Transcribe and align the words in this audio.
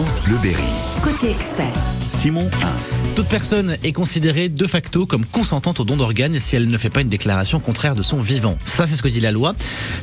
France 0.00 0.22
Bleu 0.22 0.38
Berry. 0.42 0.62
Côté 1.02 1.30
expert. 1.30 1.74
Simon 2.08 2.50
Ins. 2.62 3.04
Toute 3.14 3.28
personne 3.28 3.76
est 3.84 3.92
considérée 3.92 4.48
de 4.48 4.66
facto 4.66 5.06
comme 5.06 5.24
consentante 5.24 5.78
au 5.78 5.84
don 5.84 5.96
d'organes 5.96 6.40
si 6.40 6.56
elle 6.56 6.68
ne 6.68 6.78
fait 6.78 6.90
pas 6.90 7.02
une 7.02 7.08
déclaration 7.08 7.60
contraire 7.60 7.94
de 7.94 8.02
son 8.02 8.18
vivant. 8.18 8.58
Ça, 8.64 8.86
c'est 8.88 8.96
ce 8.96 9.02
que 9.02 9.08
dit 9.08 9.20
la 9.20 9.30
loi 9.30 9.54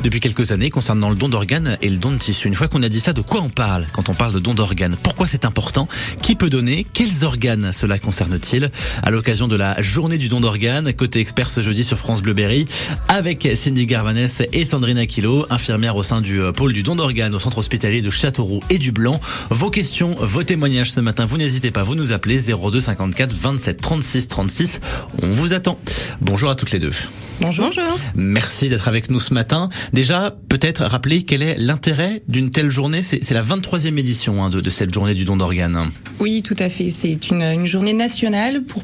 depuis 0.04 0.20
quelques 0.20 0.52
années 0.52 0.70
concernant 0.70 1.10
le 1.10 1.15
don 1.15 1.28
d'organes 1.29 1.78
et 1.81 1.89
le 1.89 1.97
don 1.97 2.12
de 2.12 2.18
tissu. 2.18 2.47
Une 2.47 2.55
fois 2.55 2.68
qu'on 2.68 2.81
a 2.83 2.89
dit 2.89 2.99
ça, 2.99 3.12
de 3.12 3.21
quoi 3.21 3.41
on 3.41 3.49
parle 3.49 3.88
quand 3.91 4.07
on 4.07 4.13
parle 4.13 4.33
de 4.33 4.39
don 4.39 4.54
d'organes? 4.54 4.96
Pourquoi 5.04 5.28
c'est 5.28 5.44
important? 5.44 5.88
Qui 6.22 6.36
peut 6.36 6.50
donner? 6.50 6.86
Quels 6.94 7.26
organes 7.26 7.72
cela 7.74 8.00
concerne-t-il? 8.00 8.72
À 9.04 9.12
l'occasion 9.12 9.48
de 9.48 9.56
la 9.56 9.82
journée 9.82 10.18
du 10.18 10.29
don 10.29 10.40
d'organes, 10.40 10.94
côté 10.94 11.20
expert 11.20 11.50
ce 11.50 11.62
jeudi 11.62 11.84
sur 11.84 11.98
France 11.98 12.22
Bleu 12.22 12.34
Berry, 12.34 12.68
avec 13.10 13.50
Cindy 13.56 13.86
Garvanès 13.86 14.44
et 14.54 14.66
Sandrine 14.66 14.98
Aquilo, 14.98 15.46
infirmière 15.50 15.96
au 15.96 16.04
sein 16.04 16.22
du 16.22 16.40
euh, 16.40 16.52
pôle 16.52 16.72
du 16.72 16.84
don 16.84 16.95
d'organes 16.95 17.36
au 17.36 17.40
centre 17.40 17.58
hospitalier 17.58 18.02
de 18.02 18.09
Châteauroux 18.09 18.62
et 18.70 18.77
du 18.77 18.94
Blanc. 18.94 19.20
Vos 19.50 19.70
questions, 19.70 19.87
vos 20.20 20.44
témoignages 20.44 20.91
ce 20.91 20.99
matin, 20.99 21.26
vous 21.26 21.38
n'hésitez 21.38 21.72
pas, 21.72 21.84
vous 21.84 21.96
nous 21.96 22.12
appelez 22.12 22.41
02 22.41 22.82
54 22.82 23.34
27 23.34 23.77
36 23.82 24.27
36. 24.27 24.82
On 25.22 25.27
vous 25.27 25.54
attend. 25.54 25.80
Bonjour 26.22 26.50
à 26.50 26.55
toutes 26.55 26.72
les 26.72 26.80
deux. 26.80 26.91
Bonjour. 27.40 27.70
Merci 28.16 28.68
d'être 28.68 28.88
avec 28.88 29.10
nous 29.10 29.20
ce 29.20 29.34
matin. 29.34 29.70
Déjà, 29.94 30.36
peut-être 30.50 30.84
rappeler 30.86 31.23
quel 31.23 31.41
est 31.41 31.55
l'intérêt 31.58 32.23
d'une 32.27 32.52
telle 32.52 32.70
journée. 32.70 33.02
C'est 33.04 33.32
la 33.32 33.44
23e 33.44 33.98
édition 33.98 34.44
hein, 34.44 34.50
de, 34.50 34.60
de 34.60 34.70
cette 34.70 34.94
journée 34.94 35.13
du 35.13 35.23
don 35.23 35.38
d'organes. 35.38 35.91
Oui, 36.20 36.41
tout 36.44 36.55
à 36.60 36.70
fait. 36.70 36.90
C'est 36.90 37.30
une, 37.30 37.44
une 37.44 37.68
journée 37.68 37.94
nationale 37.94 38.63
pour 38.63 38.84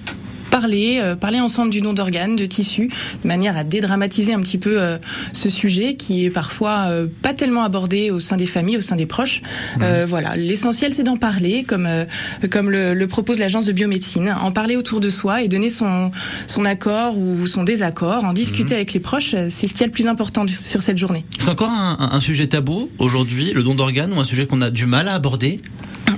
parler, 0.57 0.99
euh, 1.01 1.15
parler 1.15 1.39
ensemble 1.39 1.71
du 1.71 1.81
don 1.81 1.93
d'organes, 1.93 2.35
de 2.35 2.45
tissus, 2.45 2.89
de 3.23 3.27
manière 3.27 3.57
à 3.57 3.63
dédramatiser 3.63 4.33
un 4.33 4.39
petit 4.41 4.59
peu 4.59 4.79
euh, 4.79 4.97
ce 5.31 5.49
sujet 5.49 5.95
qui 5.95 6.25
est 6.25 6.29
parfois 6.29 6.85
euh, 6.89 7.07
pas 7.23 7.33
tellement 7.33 7.63
abordé 7.63 8.11
au 8.11 8.19
sein 8.19 8.37
des 8.37 8.45
familles, 8.45 8.77
au 8.77 8.81
sein 8.81 8.95
des 8.95 9.07
proches. 9.07 9.41
Mhm. 9.79 10.05
voilà, 10.07 10.35
l'essentiel 10.35 10.93
c'est 10.93 11.03
d'en 11.03 11.17
parler, 11.17 11.63
comme 11.63 11.87
comme 12.51 12.69
le, 12.69 12.93
le 12.93 13.07
propose 13.07 13.39
l'agence 13.39 13.65
de 13.65 13.71
biomédecine, 13.71 14.29
en 14.29 14.51
parler 14.51 14.75
autour 14.75 14.99
de 14.99 15.09
soi 15.09 15.41
et 15.41 15.47
donner 15.47 15.69
son 15.71 16.11
son 16.47 16.65
accord 16.65 17.17
ou 17.17 17.47
son 17.47 17.63
désaccord, 17.63 18.23
en 18.23 18.33
discuter 18.33 18.73
Mhm. 18.73 18.79
avec 18.81 18.93
les 18.93 18.99
proches, 18.99 19.35
c'est 19.49 19.67
ce 19.67 19.73
qui 19.73 19.81
est 19.83 19.87
le 19.87 19.91
plus 19.91 20.07
important 20.07 20.45
sur 20.47 20.81
cette 20.83 20.97
journée. 20.99 21.25
C'est 21.39 21.49
encore 21.49 21.69
un, 21.71 21.97
un- 21.99 22.11
un 22.17 22.21
sujet 22.21 22.47
tabou 22.47 22.89
aujourd'hui, 22.99 23.51
le 23.53 23.63
don 23.63 23.73
d'organes, 23.75 24.13
ou 24.13 24.19
un 24.19 24.23
sujet 24.23 24.45
qu'on 24.45 24.61
a 24.61 24.69
du 24.69 24.85
mal 24.85 25.07
à 25.07 25.13
aborder? 25.15 25.59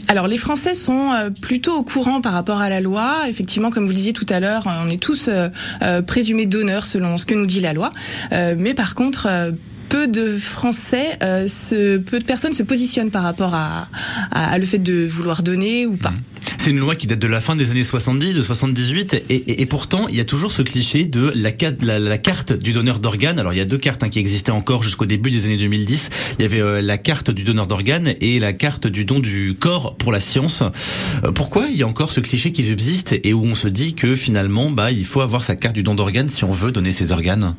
Alors 0.07 0.27
les 0.27 0.37
Français 0.37 0.75
sont 0.75 1.11
euh, 1.11 1.29
plutôt 1.29 1.75
au 1.75 1.83
courant 1.83 2.21
par 2.21 2.33
rapport 2.33 2.59
à 2.59 2.69
la 2.69 2.81
loi. 2.81 3.23
Effectivement, 3.27 3.69
comme 3.69 3.83
vous 3.83 3.91
le 3.91 3.95
disiez 3.95 4.13
tout 4.13 4.25
à 4.29 4.39
l'heure, 4.39 4.63
on 4.85 4.89
est 4.89 5.01
tous 5.01 5.27
euh, 5.27 5.49
euh, 5.81 6.01
présumés 6.01 6.45
donneurs 6.45 6.85
selon 6.85 7.17
ce 7.17 7.25
que 7.25 7.33
nous 7.33 7.45
dit 7.45 7.59
la 7.59 7.73
loi. 7.73 7.91
Mais 8.31 8.73
par 8.73 8.95
contre, 8.95 9.53
peu 9.89 10.07
de 10.07 10.37
Français, 10.37 11.17
peu 11.19 12.19
de 12.19 12.23
personnes 12.23 12.53
se 12.53 12.63
positionnent 12.63 13.11
par 13.11 13.23
rapport 13.23 13.55
à, 13.55 13.87
à, 14.31 14.51
à 14.51 14.57
le 14.57 14.65
fait 14.65 14.79
de 14.79 15.05
vouloir 15.05 15.43
donner 15.43 15.85
ou 15.85 15.97
pas. 15.97 16.13
C'est 16.65 16.71
une 16.71 16.79
loi 16.79 16.95
qui 16.95 17.05
date 17.05 17.19
de 17.19 17.27
la 17.27 17.41
fin 17.41 17.55
des 17.55 17.69
années 17.69 17.83
70, 17.83 18.33
de 18.33 18.41
78, 18.41 19.25
et, 19.29 19.65
pourtant 19.67 20.07
il 20.07 20.15
y 20.15 20.19
a 20.19 20.25
toujours 20.25 20.51
ce 20.51 20.63
cliché 20.63 21.03
de 21.05 21.31
la, 21.35 21.51
ca- 21.55 21.69
la, 21.79 21.99
la 21.99 22.17
carte 22.17 22.53
du 22.53 22.73
donneur 22.73 22.97
d'organes. 22.97 23.37
Alors 23.37 23.53
il 23.53 23.57
y 23.57 23.61
a 23.61 23.65
deux 23.65 23.77
cartes 23.77 24.03
hein, 24.03 24.09
qui 24.09 24.17
existaient 24.17 24.49
encore 24.49 24.81
jusqu'au 24.81 25.05
début 25.05 25.29
des 25.29 25.45
années 25.45 25.57
2010. 25.57 26.09
Il 26.39 26.41
y 26.41 26.45
avait 26.45 26.61
euh, 26.61 26.81
la 26.81 26.97
carte 26.97 27.29
du 27.29 27.43
donneur 27.43 27.67
d'organes 27.67 28.15
et 28.19 28.39
la 28.39 28.51
carte 28.51 28.87
du 28.87 29.05
don 29.05 29.19
du 29.19 29.53
corps 29.53 29.95
pour 29.95 30.11
la 30.11 30.19
science. 30.19 30.63
Euh, 31.23 31.31
pourquoi 31.31 31.67
il 31.69 31.77
y 31.77 31.83
a 31.83 31.87
encore 31.87 32.11
ce 32.11 32.19
cliché 32.19 32.51
qui 32.51 32.63
subsiste 32.63 33.13
et 33.23 33.31
où 33.35 33.45
on 33.45 33.53
se 33.53 33.67
dit 33.67 33.93
que 33.93 34.15
finalement 34.15 34.71
bah 34.71 34.89
il 34.91 35.05
faut 35.05 35.21
avoir 35.21 35.43
sa 35.43 35.55
carte 35.55 35.75
du 35.75 35.83
don 35.83 35.93
d'organes 35.93 36.29
si 36.29 36.45
on 36.45 36.51
veut 36.51 36.71
donner 36.71 36.93
ses 36.93 37.11
organes? 37.11 37.53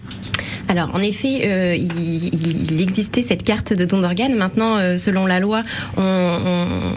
Alors, 0.68 0.92
en 0.96 1.00
effet, 1.00 1.42
euh, 1.44 1.76
il, 1.76 2.80
existait 2.80 3.22
cette 3.22 3.44
carte 3.44 3.72
de 3.72 3.84
don 3.84 4.00
d'organes. 4.00 4.34
Maintenant, 4.34 4.98
selon 4.98 5.24
la 5.24 5.38
loi, 5.38 5.62
on- 5.96 6.92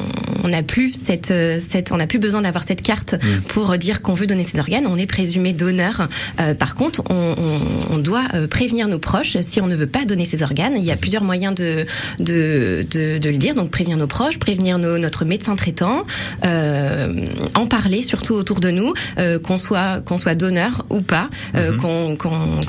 n'a 0.49 0.63
plus 0.63 0.94
cette, 0.94 1.31
cette, 1.59 1.91
n'a 2.00 2.08
plus 2.08 2.19
besoin 2.19 2.42
d'avoir 2.42 2.64
cette 2.64 2.81
carte 2.81 3.16
pour 3.47 3.78
dire 3.78 4.02
qu'on 4.02 4.14
veut 4.16 4.28
donner 4.28 4.44
ses 4.44 4.59
organes. 4.59 4.86
On 4.88 4.97
est 4.97 5.05
présumé 5.05 5.53
donneur. 5.53 6.08
Euh, 6.39 6.53
par 6.53 6.73
contre, 6.75 7.03
on, 7.09 7.36
on- 7.38 7.94
on 7.96 7.97
doit 8.00 8.25
euh, 8.34 8.47
prévenir 8.47 8.88
nos 8.88 9.00
proches 9.00 9.38
si 9.41 9.62
on 9.62 9.68
ne 9.68 9.75
veut 9.75 9.88
pas 9.88 10.06
donner 10.06 10.25
ses 10.25 10.41
organes. 10.44 10.73
Il 10.78 10.84
y 10.84 10.91
a 10.91 10.96
plusieurs 10.97 11.23
moyens 11.23 11.53
de, 11.56 11.85
de, 12.19 12.85
de, 12.90 13.18
de 13.18 13.29
le 13.29 13.38
dire. 13.38 13.53
Donc, 13.56 13.69
prévenir 13.72 13.97
nos 13.97 14.07
proches, 14.07 14.40
prévenir 14.40 14.78
nos- 14.79 14.97
notre 14.97 15.25
médecin 15.25 15.56
traitant, 15.56 16.06
euh, 16.46 17.28
en 17.56 17.68
parler 17.68 18.03
surtout 18.03 18.34
autour 18.35 18.59
de 18.59 18.72
nous, 18.72 18.94
euh, 19.18 19.40
qu'on 19.40 19.57
soit 19.57 20.02
qu'on 20.02 20.18
soit 20.18 20.35
donneur 20.35 20.85
ou 20.90 21.00
pas, 21.02 21.29
euh, 21.56 21.75
qu'on 21.78 22.18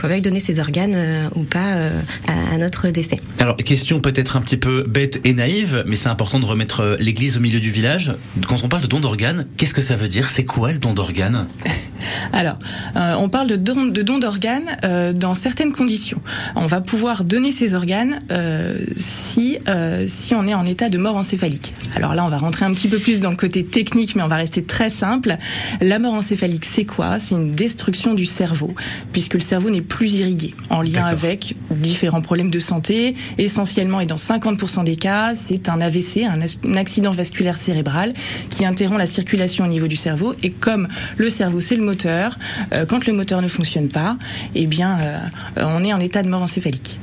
veuille 0.08 0.22
donner 0.22 0.40
ses 0.40 0.58
organes 0.60 0.96
ou 1.34 1.42
pas 1.44 1.90
à, 2.26 2.54
à 2.54 2.58
notre 2.58 2.88
décès. 2.88 3.18
Alors, 3.38 3.56
question 3.56 4.00
peut-être 4.00 4.36
un 4.36 4.40
petit 4.40 4.56
peu 4.56 4.82
bête 4.84 5.20
et 5.24 5.32
naïve, 5.34 5.84
mais 5.86 5.96
c'est 5.96 6.08
important 6.08 6.38
de 6.40 6.44
remettre 6.46 6.96
l'église 6.98 7.36
au 7.36 7.40
milieu 7.40 7.60
du 7.60 7.70
village. 7.70 8.12
Quand 8.48 8.62
on 8.64 8.68
parle 8.68 8.82
de 8.82 8.88
don 8.88 9.00
d'organes, 9.00 9.19
qu'est-ce 9.56 9.74
que 9.74 9.82
ça 9.82 9.96
veut 9.96 10.08
dire? 10.08 10.30
C'est 10.30 10.44
quoi 10.44 10.72
le 10.72 10.78
don 10.78 10.94
d'organes? 10.94 11.46
Alors, 12.32 12.58
euh, 12.96 13.14
on 13.18 13.28
parle 13.28 13.48
de 13.48 13.56
don 13.56 13.86
de 13.86 14.02
don 14.02 14.18
d'organes 14.18 14.78
euh, 14.84 15.12
dans 15.12 15.34
certaines 15.34 15.72
conditions. 15.72 16.20
On 16.56 16.66
va 16.66 16.80
pouvoir 16.80 17.24
donner 17.24 17.52
ses 17.52 17.74
organes 17.74 18.20
euh, 18.30 18.78
si 18.96 19.58
euh, 19.68 20.06
si 20.08 20.34
on 20.34 20.46
est 20.46 20.54
en 20.54 20.64
état 20.64 20.88
de 20.88 20.98
mort 20.98 21.16
encéphalique. 21.16 21.74
Alors 21.94 22.14
là, 22.14 22.24
on 22.24 22.28
va 22.28 22.38
rentrer 22.38 22.64
un 22.64 22.72
petit 22.72 22.88
peu 22.88 22.98
plus 22.98 23.20
dans 23.20 23.30
le 23.30 23.36
côté 23.36 23.64
technique, 23.64 24.16
mais 24.16 24.22
on 24.22 24.28
va 24.28 24.36
rester 24.36 24.62
très 24.62 24.90
simple. 24.90 25.36
La 25.80 25.98
mort 25.98 26.14
encéphalique, 26.14 26.64
c'est 26.64 26.84
quoi? 26.84 27.18
C'est 27.18 27.34
une 27.34 27.52
destruction 27.52 28.14
du 28.14 28.24
cerveau, 28.24 28.74
puisque 29.12 29.34
le 29.34 29.40
cerveau 29.40 29.70
n'est 29.70 29.82
plus 29.82 30.14
irrigué, 30.14 30.54
en 30.70 30.82
lien 30.82 31.04
avec 31.04 31.56
différents 31.70 32.22
problèmes 32.22 32.50
de 32.50 32.60
santé. 32.60 33.14
Essentiellement, 33.38 34.00
et 34.00 34.06
dans 34.06 34.16
50% 34.16 34.84
des 34.84 34.96
cas, 34.96 35.34
c'est 35.34 35.68
un 35.68 35.80
AVC, 35.80 36.24
un 36.24 36.76
accident 36.76 37.10
vasculaire 37.10 37.58
cérébral, 37.58 38.14
qui 38.48 38.64
interrompt 38.64 38.98
la 38.98 39.06
circulation 39.10 39.64
au 39.64 39.68
niveau 39.68 39.88
du 39.88 39.96
cerveau. 39.96 40.34
Et 40.42 40.50
comme 40.50 40.88
le 41.16 41.30
cerveau, 41.30 41.60
c'est 41.60 41.76
le 41.76 41.82
moteur, 41.82 42.38
euh, 42.72 42.86
quand 42.86 43.06
le 43.06 43.12
moteur 43.12 43.42
ne 43.42 43.48
fonctionne 43.48 43.88
pas, 43.88 44.16
eh 44.54 44.66
bien, 44.66 44.98
euh, 45.00 45.18
on 45.56 45.84
est 45.84 45.92
en 45.92 46.00
état 46.00 46.22
de 46.22 46.28
mort 46.28 46.42
encéphalique. 46.42 47.00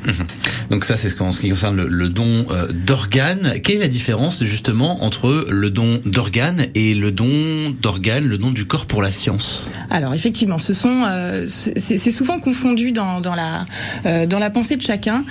Donc 0.70 0.86
ça, 0.86 0.98
c'est 0.98 1.10
ce 1.10 1.16
qu'en 1.16 1.32
ce 1.32 1.42
qui 1.42 1.50
concerne 1.50 1.76
le, 1.76 1.88
le 1.88 2.10
don 2.10 2.48
euh, 2.50 2.68
d'organes. 2.72 3.60
Quelle 3.64 3.78
est 3.78 3.80
la 3.80 3.88
différence 3.88 4.44
justement 4.44 5.04
entre 5.04 5.48
le 5.50 5.70
don 5.70 6.02
d'organes 6.06 6.68
et 6.76 6.94
le 6.94 7.12
don 7.12 7.76
d'organes, 7.82 8.26
le 8.26 8.38
don 8.38 8.52
du 8.52 8.66
corps 8.66 8.86
pour 8.86 9.02
la 9.02 9.12
science? 9.12 9.66
Alors 9.90 10.14
effectivement, 10.14 10.60
ce 10.60 10.74
sont 10.74 11.04
c'est 11.48 12.12
souvent 12.12 12.40
confondu 12.40 12.92
dans, 12.92 13.22
dans 13.22 13.36
la 13.36 14.26
dans 14.26 14.40
la 14.40 14.50
pensée 14.50 14.76
de 14.76 14.82
chacun. 14.82 15.24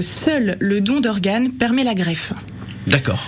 Seul 0.00 0.56
le 0.60 0.80
don 0.80 1.00
d'organes 1.00 1.50
permet 1.50 1.84
la 1.84 1.94
greffe. 1.94 2.32
D'accord. 2.86 3.26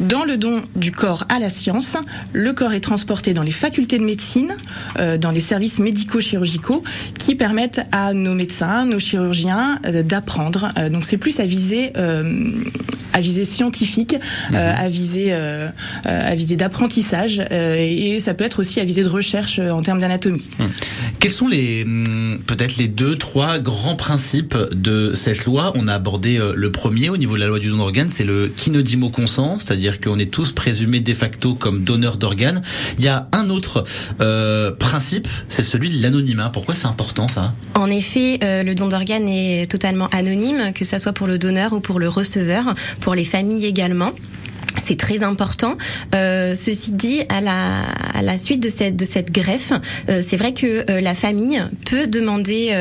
Dans 0.00 0.24
le 0.24 0.38
don 0.38 0.62
du 0.76 0.92
corps 0.92 1.26
à 1.28 1.38
la 1.38 1.50
science, 1.50 1.98
le 2.32 2.54
corps 2.54 2.72
est 2.72 2.80
transporté 2.80 3.34
dans 3.34 3.42
les 3.42 3.50
facultés 3.50 3.98
de 3.98 4.04
médecine, 4.04 4.56
euh, 4.98 5.18
dans 5.18 5.30
les 5.30 5.40
services 5.40 5.78
médico-chirurgicaux, 5.78 6.82
qui 7.18 7.34
permettent 7.34 7.82
à 7.92 8.14
nos 8.14 8.34
médecins, 8.34 8.86
nos 8.86 8.98
chirurgiens 8.98 9.78
euh, 9.84 10.02
d'apprendre. 10.02 10.72
Euh, 10.78 10.88
donc 10.88 11.04
c'est 11.04 11.18
plus 11.18 11.38
à 11.38 11.44
visée, 11.44 11.92
euh, 11.98 12.50
à 13.12 13.20
visée 13.20 13.44
scientifique, 13.44 14.16
euh, 14.54 14.72
à 14.74 14.86
euh, 14.86 15.68
à 16.04 16.34
visée 16.34 16.56
d'apprentissage, 16.56 17.42
et 17.50 18.20
ça 18.20 18.32
peut 18.32 18.44
être 18.44 18.60
aussi 18.60 18.80
à 18.80 18.84
visée 18.84 19.02
de 19.02 19.08
recherche 19.08 19.58
en 19.58 19.82
termes 19.82 20.00
d'anatomie. 20.00 20.50
Quels 21.18 21.32
sont 21.32 21.48
les 21.48 21.84
hum, 21.84 22.40
peut-être 22.46 22.78
les 22.78 22.88
deux, 22.88 23.16
trois 23.16 23.58
grands 23.58 23.96
principes 23.96 24.56
de 24.72 25.12
cette 25.14 25.44
loi? 25.44 25.72
On 25.74 25.88
a 25.88 25.94
abordé 25.94 26.40
le 26.54 26.72
premier 26.72 27.10
au 27.10 27.18
niveau 27.18 27.34
de 27.34 27.40
la 27.40 27.48
loi 27.48 27.58
du 27.58 27.68
don 27.68 27.76
d'organes, 27.76 28.08
c'est 28.10 28.24
le 28.24 28.50
qui 28.56 28.70
ne 28.70 28.80
dit 28.80 28.96
mot 28.96 29.10
consent, 29.10 29.58
c'est-à-dire 29.58 29.89
qu'on 29.98 30.18
est 30.18 30.30
tous 30.30 30.52
présumés 30.52 31.00
de 31.00 31.14
facto 31.14 31.54
comme 31.54 31.84
donneurs 31.84 32.16
d'organes. 32.16 32.62
Il 32.98 33.04
y 33.04 33.08
a 33.08 33.28
un 33.32 33.50
autre 33.50 33.84
euh, 34.20 34.70
principe, 34.72 35.26
c'est 35.48 35.62
celui 35.62 35.88
de 35.90 36.02
l'anonymat. 36.02 36.50
Pourquoi 36.50 36.74
c'est 36.74 36.86
important 36.86 37.28
ça? 37.28 37.54
En 37.74 37.90
effet, 37.90 38.38
euh, 38.44 38.62
le 38.62 38.74
don 38.74 38.88
d'organes 38.88 39.28
est 39.28 39.70
totalement 39.70 40.08
anonyme, 40.08 40.72
que 40.74 40.84
ça 40.84 40.98
soit 40.98 41.12
pour 41.12 41.26
le 41.26 41.38
donneur 41.38 41.72
ou 41.72 41.80
pour 41.80 41.98
le 41.98 42.08
receveur, 42.08 42.74
pour 43.00 43.14
les 43.14 43.24
familles 43.24 43.66
également. 43.66 44.12
C'est 44.90 44.96
très 44.96 45.22
important. 45.22 45.78
Euh, 46.16 46.56
ceci 46.56 46.90
dit, 46.90 47.22
à 47.28 47.40
la, 47.40 48.38
suite 48.38 48.60
de 48.60 48.68
cette, 48.68 49.30
greffe, 49.30 49.72
euh, 50.08 50.20
c'est 50.20 50.36
vrai 50.36 50.52
que 50.52 50.90
euh, 50.90 51.00
la 51.00 51.14
famille 51.14 51.62
peut 51.88 52.08
demander 52.08 52.74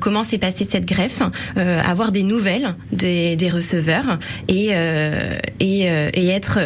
comment 0.00 0.22
s'est 0.22 0.36
passée 0.36 0.66
cette 0.68 0.84
greffe, 0.84 1.22
avoir 1.56 2.12
des 2.12 2.24
nouvelles 2.24 2.74
des, 2.92 3.50
receveurs 3.50 4.18
et 4.48 4.68
être 6.28 6.58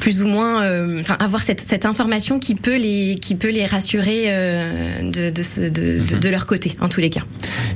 plus 0.00 0.22
ou 0.22 0.28
moins, 0.28 0.62
euh, 0.62 1.00
enfin 1.00 1.16
avoir 1.20 1.42
cette, 1.42 1.60
cette 1.60 1.84
information 1.86 2.38
qui 2.40 2.54
peut 2.54 2.76
les 2.76 3.16
qui 3.20 3.34
peut 3.34 3.50
les 3.50 3.66
rassurer 3.66 4.24
euh, 4.26 5.02
de, 5.02 5.30
de, 5.30 5.68
de, 5.68 6.02
de, 6.02 6.16
de 6.16 6.28
leur 6.28 6.46
côté 6.46 6.76
en 6.80 6.88
tous 6.88 7.00
les 7.00 7.10
cas. 7.10 7.22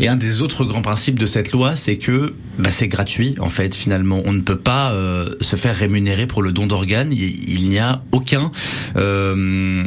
Et 0.00 0.08
un 0.08 0.16
des 0.16 0.40
autres 0.40 0.64
grands 0.64 0.82
principes 0.82 1.18
de 1.18 1.26
cette 1.26 1.52
loi, 1.52 1.76
c'est 1.76 1.98
que 1.98 2.34
bah, 2.58 2.70
c'est 2.72 2.88
gratuit 2.88 3.36
en 3.38 3.48
fait. 3.48 3.74
Finalement, 3.74 4.22
on 4.24 4.32
ne 4.32 4.40
peut 4.40 4.58
pas 4.58 4.92
euh, 4.92 5.30
se 5.40 5.56
faire 5.56 5.76
rémunérer 5.76 6.26
pour 6.26 6.42
le 6.42 6.50
don 6.50 6.66
d'organes. 6.66 7.12
Il, 7.12 7.48
il 7.48 7.68
n'y 7.68 7.78
a 7.78 8.02
aucun 8.12 8.50
euh, 8.96 9.84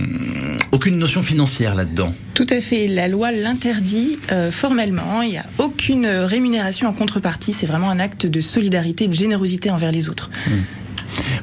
aucune 0.71 0.97
notion 0.99 1.21
financière 1.21 1.75
là-dedans. 1.75 2.13
Tout 2.35 2.47
à 2.49 2.61
fait. 2.61 2.87
La 2.87 3.07
loi 3.07 3.31
l'interdit 3.31 4.19
euh, 4.31 4.51
formellement. 4.51 5.23
Il 5.23 5.31
n'y 5.31 5.37
a 5.37 5.45
aucune 5.57 6.05
rémunération 6.05 6.87
en 6.87 6.93
contrepartie. 6.93 7.51
C'est 7.51 7.65
vraiment 7.65 7.89
un 7.89 7.99
acte 7.99 8.27
de 8.27 8.41
solidarité 8.41 9.05
et 9.05 9.07
de 9.07 9.13
générosité 9.13 9.71
envers 9.71 9.91
les 9.91 10.09
autres. 10.09 10.29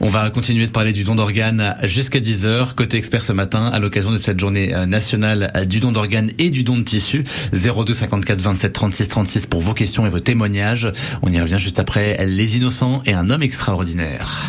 On 0.01 0.09
va 0.09 0.31
continuer 0.31 0.67
de 0.67 0.73
parler 0.73 0.93
du 0.93 1.05
don 1.05 1.15
d'organes 1.15 1.77
jusqu'à 1.85 2.21
10h. 2.21 2.75
Côté 2.75 2.97
expert 2.97 3.25
ce 3.25 3.33
matin, 3.33 3.67
à 3.67 3.79
l'occasion 3.79 4.13
de 4.13 4.19
cette 4.19 4.39
journée 4.39 4.75
euh, 4.75 4.87
nationale 4.87 5.53
du 5.67 5.81
don 5.81 5.93
d'organes 5.93 6.31
et 6.39 6.51
du 6.51 6.63
don 6.63 6.79
de 6.79 6.83
tissu. 6.83 7.25
02 7.53 7.95
54 7.95 8.41
27 8.41 8.73
36 8.73 9.09
36 9.09 9.47
pour 9.47 9.61
vos 9.61 9.75
questions 9.75 10.07
et 10.07 10.11
vos 10.11 10.21
témoignages. 10.21 10.91
On 11.23 11.33
y 11.33 11.41
revient 11.41 11.59
juste 11.59 11.79
après 11.79 12.25
Les 12.27 12.57
Innocents 12.57 13.03
et 13.07 13.13
un 13.13 13.31
homme 13.31 13.43
extraordinaire. 13.43 14.49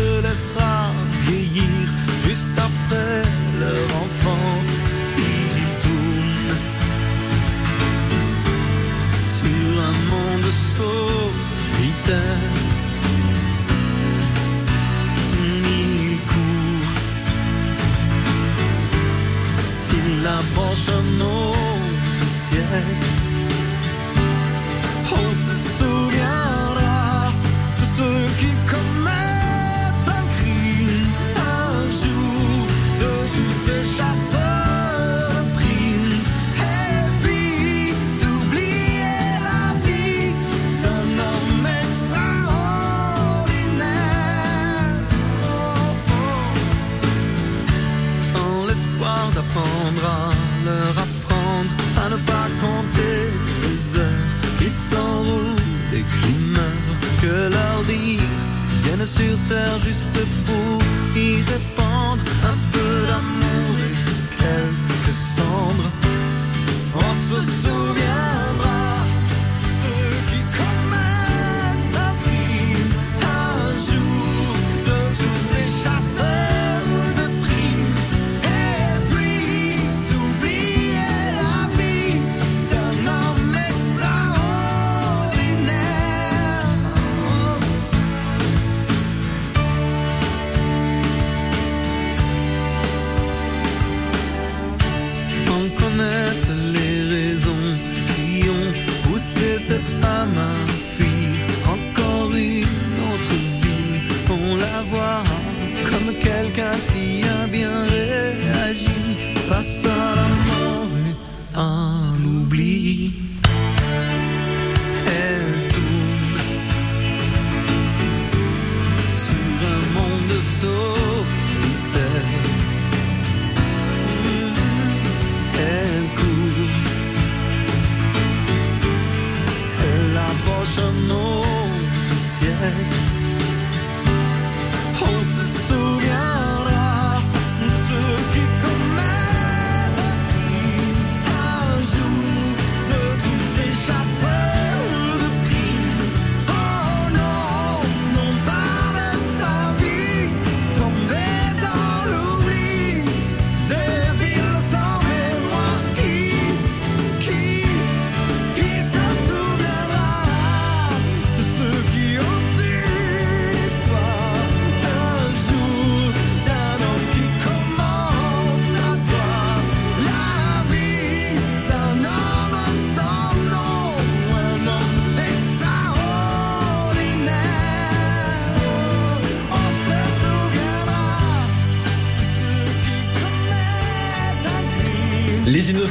night 22.81 23.10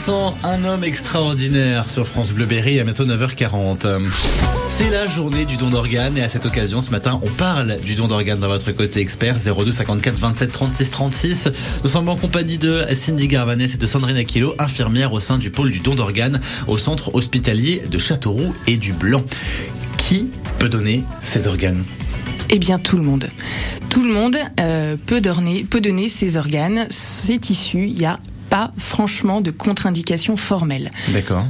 homme 0.09 0.85
extraordinaire 0.85 1.89
sur 1.89 2.07
France 2.07 2.33
Bleu 2.33 2.47
Berry 2.47 2.81
à 2.81 2.85
bientôt 2.85 3.05
9h40. 3.05 4.01
C'est 4.77 4.89
la 4.89 5.07
journée 5.07 5.45
du 5.45 5.57
don 5.57 5.69
d'organes 5.69 6.17
et 6.17 6.23
à 6.23 6.29
cette 6.29 6.47
occasion 6.47 6.81
ce 6.81 6.91
matin 6.91 7.21
on 7.23 7.29
parle 7.29 7.79
du 7.81 7.95
don 7.95 8.09
d'organes 8.09 8.41
dans 8.41 8.49
votre 8.49 8.73
côté 8.73 9.01
expert 9.01 9.37
02 9.39 9.71
54 9.71 10.17
27 10.17 10.53
36 10.53 10.91
36. 10.91 11.49
Nous 11.83 11.91
sommes 11.91 12.09
en 12.09 12.17
compagnie 12.17 12.57
de 12.57 12.85
Cindy 12.95 13.29
Garvanès 13.29 13.75
et 13.75 13.77
de 13.77 13.87
Sandrine 13.87 14.17
Aquilo, 14.17 14.55
infirmière 14.59 15.13
au 15.13 15.21
sein 15.21 15.39
du 15.39 15.51
pôle 15.51 15.71
du 15.71 15.81
don 15.81 15.95
d'organes 15.95 16.41
au 16.67 16.79
centre 16.79 17.15
hospitalier 17.15 17.83
de 17.91 17.99
Châteauroux 17.99 18.55
et 18.67 18.77
du 18.77 18.93
Blanc. 18.93 19.25
Qui 19.99 20.31
peut 20.59 20.69
donner 20.69 21.05
ses 21.23 21.47
organes? 21.47 21.85
Eh 22.49 22.59
bien, 22.59 22.79
tout 22.79 22.97
le 22.97 23.03
monde. 23.03 23.29
Tout 23.91 24.03
le 24.03 24.13
monde 24.13 24.37
euh, 24.61 24.97
peut, 25.07 25.21
donner, 25.21 25.65
peut 25.65 25.81
donner 25.81 26.09
ses 26.09 26.37
organes, 26.37 26.87
ses 26.91 27.39
tissus. 27.39 27.87
Il 27.87 27.99
y 27.99 28.07
a 28.07 28.19
pas 28.51 28.73
franchement 28.77 29.41
de 29.41 29.51
contre-indication 29.51 30.37
formelle. 30.37 30.91
D'accord. 31.13 31.47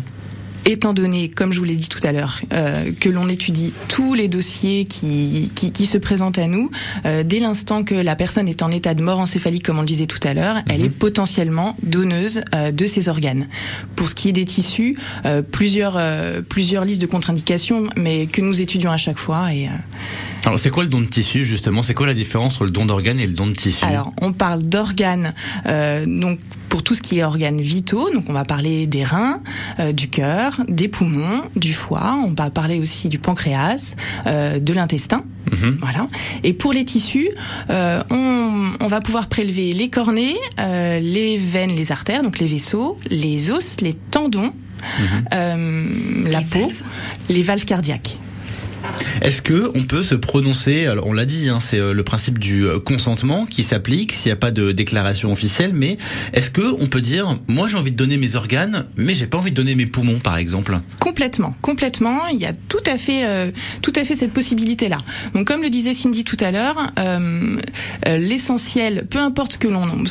étant 0.66 0.92
donné, 0.92 1.30
comme 1.30 1.52
je 1.54 1.58
vous 1.58 1.64
l'ai 1.64 1.74
dit 1.74 1.88
tout 1.88 2.06
à 2.06 2.12
l'heure, 2.12 2.38
euh, 2.52 2.92
que 3.00 3.08
l'on 3.08 3.26
étudie 3.28 3.72
tous 3.88 4.12
les 4.14 4.28
dossiers 4.28 4.84
qui, 4.84 5.50
qui, 5.54 5.72
qui 5.72 5.86
se 5.86 5.96
présentent 5.96 6.38
à 6.38 6.46
nous, 6.46 6.70
euh, 7.06 7.24
dès 7.24 7.38
l'instant 7.40 7.82
que 7.82 7.94
la 7.94 8.14
personne 8.14 8.46
est 8.46 8.62
en 8.62 8.70
état 8.70 8.92
de 8.94 9.02
mort 9.02 9.18
encéphalique, 9.20 9.64
comme 9.64 9.78
on 9.78 9.80
le 9.80 9.86
disait 9.86 10.06
tout 10.06 10.20
à 10.22 10.34
l'heure, 10.34 10.56
elle 10.68 10.80
Mhm. 10.80 10.86
est 10.86 10.90
potentiellement 10.90 11.76
donneuse 11.82 12.42
euh, 12.54 12.70
de 12.72 12.86
ces 12.86 13.08
organes. 13.08 13.48
Pour 13.96 14.10
ce 14.10 14.14
qui 14.14 14.28
est 14.28 14.32
des 14.32 14.44
tissus, 14.44 14.96
euh, 15.24 15.40
plusieurs, 15.42 15.94
euh, 15.96 16.42
plusieurs 16.42 16.84
listes 16.84 17.00
de 17.00 17.06
contre-indications, 17.06 17.88
mais 17.96 18.26
que 18.26 18.42
nous 18.42 18.60
étudions 18.60 18.90
à 18.92 18.98
chaque 18.98 19.18
fois. 19.18 19.52
Et, 19.54 19.66
euh, 19.66 19.70
Alors 20.44 20.58
c'est 20.60 20.70
quoi 20.70 20.82
le 20.84 20.90
don 20.90 21.00
de 21.00 21.06
tissu 21.06 21.44
justement? 21.46 21.80
C'est 21.82 21.94
quoi 21.94 22.06
la 22.06 22.14
différence 22.14 22.56
entre 22.56 22.64
le 22.66 22.70
don 22.70 22.84
d'organes 22.84 23.18
et 23.18 23.26
le 23.26 23.32
don 23.32 23.46
de 23.46 23.54
tissu? 23.54 23.82
Alors, 23.84 24.12
on 24.20 24.32
parle 24.34 24.62
d'organes, 24.62 25.32
donc 26.06 26.38
pour 26.70 26.82
tout 26.82 26.94
ce 26.94 27.02
qui 27.02 27.18
est 27.18 27.24
organes 27.24 27.60
vitaux, 27.60 28.08
donc 28.14 28.24
on 28.28 28.32
va 28.32 28.44
parler 28.44 28.86
des 28.86 29.04
reins, 29.04 29.42
euh, 29.80 29.92
du 29.92 30.08
cœur, 30.08 30.60
des 30.68 30.88
poumons, 30.88 31.42
du 31.56 31.74
foie. 31.74 32.14
On 32.24 32.32
va 32.32 32.48
parler 32.48 32.78
aussi 32.78 33.08
du 33.08 33.18
pancréas, 33.18 33.96
euh, 34.26 34.58
de 34.60 34.72
l'intestin. 34.72 35.24
Mhm. 35.50 35.78
Voilà. 35.80 36.06
Et 36.44 36.52
pour 36.52 36.72
les 36.72 36.84
tissus, 36.84 37.28
euh, 37.70 38.02
on, 38.10 38.70
on 38.80 38.86
va 38.86 39.00
pouvoir 39.00 39.26
prélever 39.28 39.72
les 39.72 39.90
cornets, 39.90 40.36
euh, 40.60 41.00
les 41.00 41.36
veines, 41.36 41.74
les 41.74 41.92
artères, 41.92 42.22
donc 42.22 42.38
les 42.38 42.46
vaisseaux, 42.46 42.96
les 43.10 43.50
os, 43.50 43.76
les 43.80 43.94
tendons, 43.94 44.52
euh, 45.34 45.86
la 46.26 46.38
Les 46.38 46.44
peau, 46.46 46.60
valves. 46.60 46.82
les 47.28 47.42
valves 47.42 47.64
cardiaques. 47.64 48.18
Est-ce 49.22 49.42
que 49.42 49.70
on 49.74 49.84
peut 49.84 50.02
se 50.02 50.14
prononcer 50.14 50.88
on 51.04 51.12
l'a 51.12 51.24
dit, 51.24 51.48
hein, 51.48 51.58
c'est 51.60 51.78
euh, 51.78 51.92
le 51.92 52.02
principe 52.02 52.38
du 52.38 52.66
euh, 52.66 52.78
consentement 52.78 53.46
qui 53.46 53.62
s'applique 53.62 54.12
s'il 54.12 54.28
n'y 54.28 54.32
a 54.32 54.36
pas 54.36 54.50
de 54.50 54.72
déclaration 54.72 55.32
officielle. 55.32 55.72
Mais 55.74 55.98
est-ce 56.32 56.50
que 56.50 56.74
on 56.80 56.86
peut 56.86 57.00
dire, 57.00 57.38
moi 57.48 57.68
j'ai 57.68 57.76
envie 57.76 57.92
de 57.92 57.96
donner 57.96 58.16
mes 58.16 58.36
organes, 58.36 58.86
mais 58.96 59.14
j'ai 59.14 59.26
pas 59.26 59.38
envie 59.38 59.50
de 59.50 59.56
donner 59.56 59.74
mes 59.74 59.86
poumons, 59.86 60.18
par 60.18 60.36
exemple? 60.36 60.78
Complètement, 60.98 61.54
complètement. 61.60 62.26
Il 62.32 62.38
y 62.38 62.46
a 62.46 62.52
tout 62.52 62.82
à 62.86 62.96
fait, 62.96 63.24
euh, 63.24 63.50
tout 63.82 63.92
à 63.96 64.04
fait 64.04 64.16
cette 64.16 64.32
possibilité-là. 64.32 64.98
Donc, 65.34 65.46
comme 65.46 65.62
le 65.62 65.70
disait 65.70 65.94
Cindy 65.94 66.24
tout 66.24 66.36
à 66.40 66.50
l'heure, 66.50 66.92
l'essentiel, 68.06 69.06
peu 69.08 69.18
importe 69.18 69.54
ce 69.54 69.58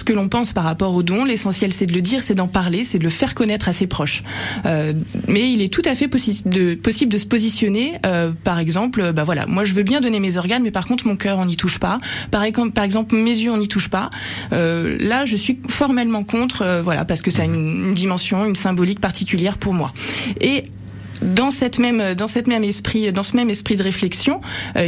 que 0.04 0.14
l'on 0.14 0.30
pense 0.30 0.54
par 0.54 0.64
rapport 0.64 0.94
au 0.94 1.04
don, 1.04 1.26
l'essentiel 1.26 1.74
c'est 1.74 1.86
de 1.86 1.94
le 1.94 2.02
dire, 2.02 2.24
c'est 2.24 2.36
d'en 2.36 2.48
parler, 2.48 2.86
c'est 2.86 3.00
de 3.00 3.04
le 3.04 3.10
faire 3.10 3.36
connaître 3.36 3.70
à 3.70 3.74
ses 3.74 3.88
proches. 3.88 4.24
Mais 4.66 5.52
il 5.52 5.62
est 5.62 5.72
tout 5.72 5.82
à 5.86 5.96
fait 5.96 6.08
possible 6.08 6.50
de 6.50 7.18
se 7.18 7.26
positionner, 7.26 7.94
par 8.44 8.60
exemple, 8.60 8.69
euh, 9.00 9.12
bah 9.12 9.24
voilà, 9.24 9.46
moi 9.48 9.64
je 9.64 9.74
veux 9.74 9.84
bien 9.84 10.02
donner 10.02 10.20
mes 10.20 10.38
organes, 10.38 10.64
mais 10.64 10.72
par 10.72 10.88
contre 10.88 11.08
mon 11.08 11.16
cœur 11.16 11.38
on 11.40 11.46
n'y 11.46 11.58
touche 11.58 11.80
pas. 11.80 12.00
Par, 12.32 12.44
exemple- 12.44 12.72
par 12.72 12.84
exemple, 12.84 13.16
mes 13.16 13.32
yeux 13.38 13.52
on 13.52 13.58
n'y 13.58 13.68
touche 13.68 13.90
pas. 13.90 14.10
Euh, 14.54 14.98
là, 15.00 15.26
je 15.26 15.36
suis 15.38 15.60
formellement 15.68 16.24
contre, 16.24 16.62
euh, 16.64 16.82
voilà, 16.82 17.06
parce 17.06 17.22
que 17.22 17.32
ça 17.32 17.44
a 17.44 17.46
une 17.46 17.94
dimension, 17.94 18.46
une 18.46 18.56
symbolique 18.56 19.00
particulière 19.00 19.58
pour 19.58 19.74
moi. 19.74 19.94
Et 20.42 20.64
dans 21.22 21.52
cette 21.52 21.80
même 21.80 22.16
dans 22.16 22.28
cette 22.28 22.48
même 22.48 22.64
esprit 22.64 23.12
dans 23.12 23.24
ce 23.24 23.36
même 23.36 23.50
esprit 23.50 23.76
de 23.76 23.84
réflexion, 23.84 24.42
euh, 24.78 24.88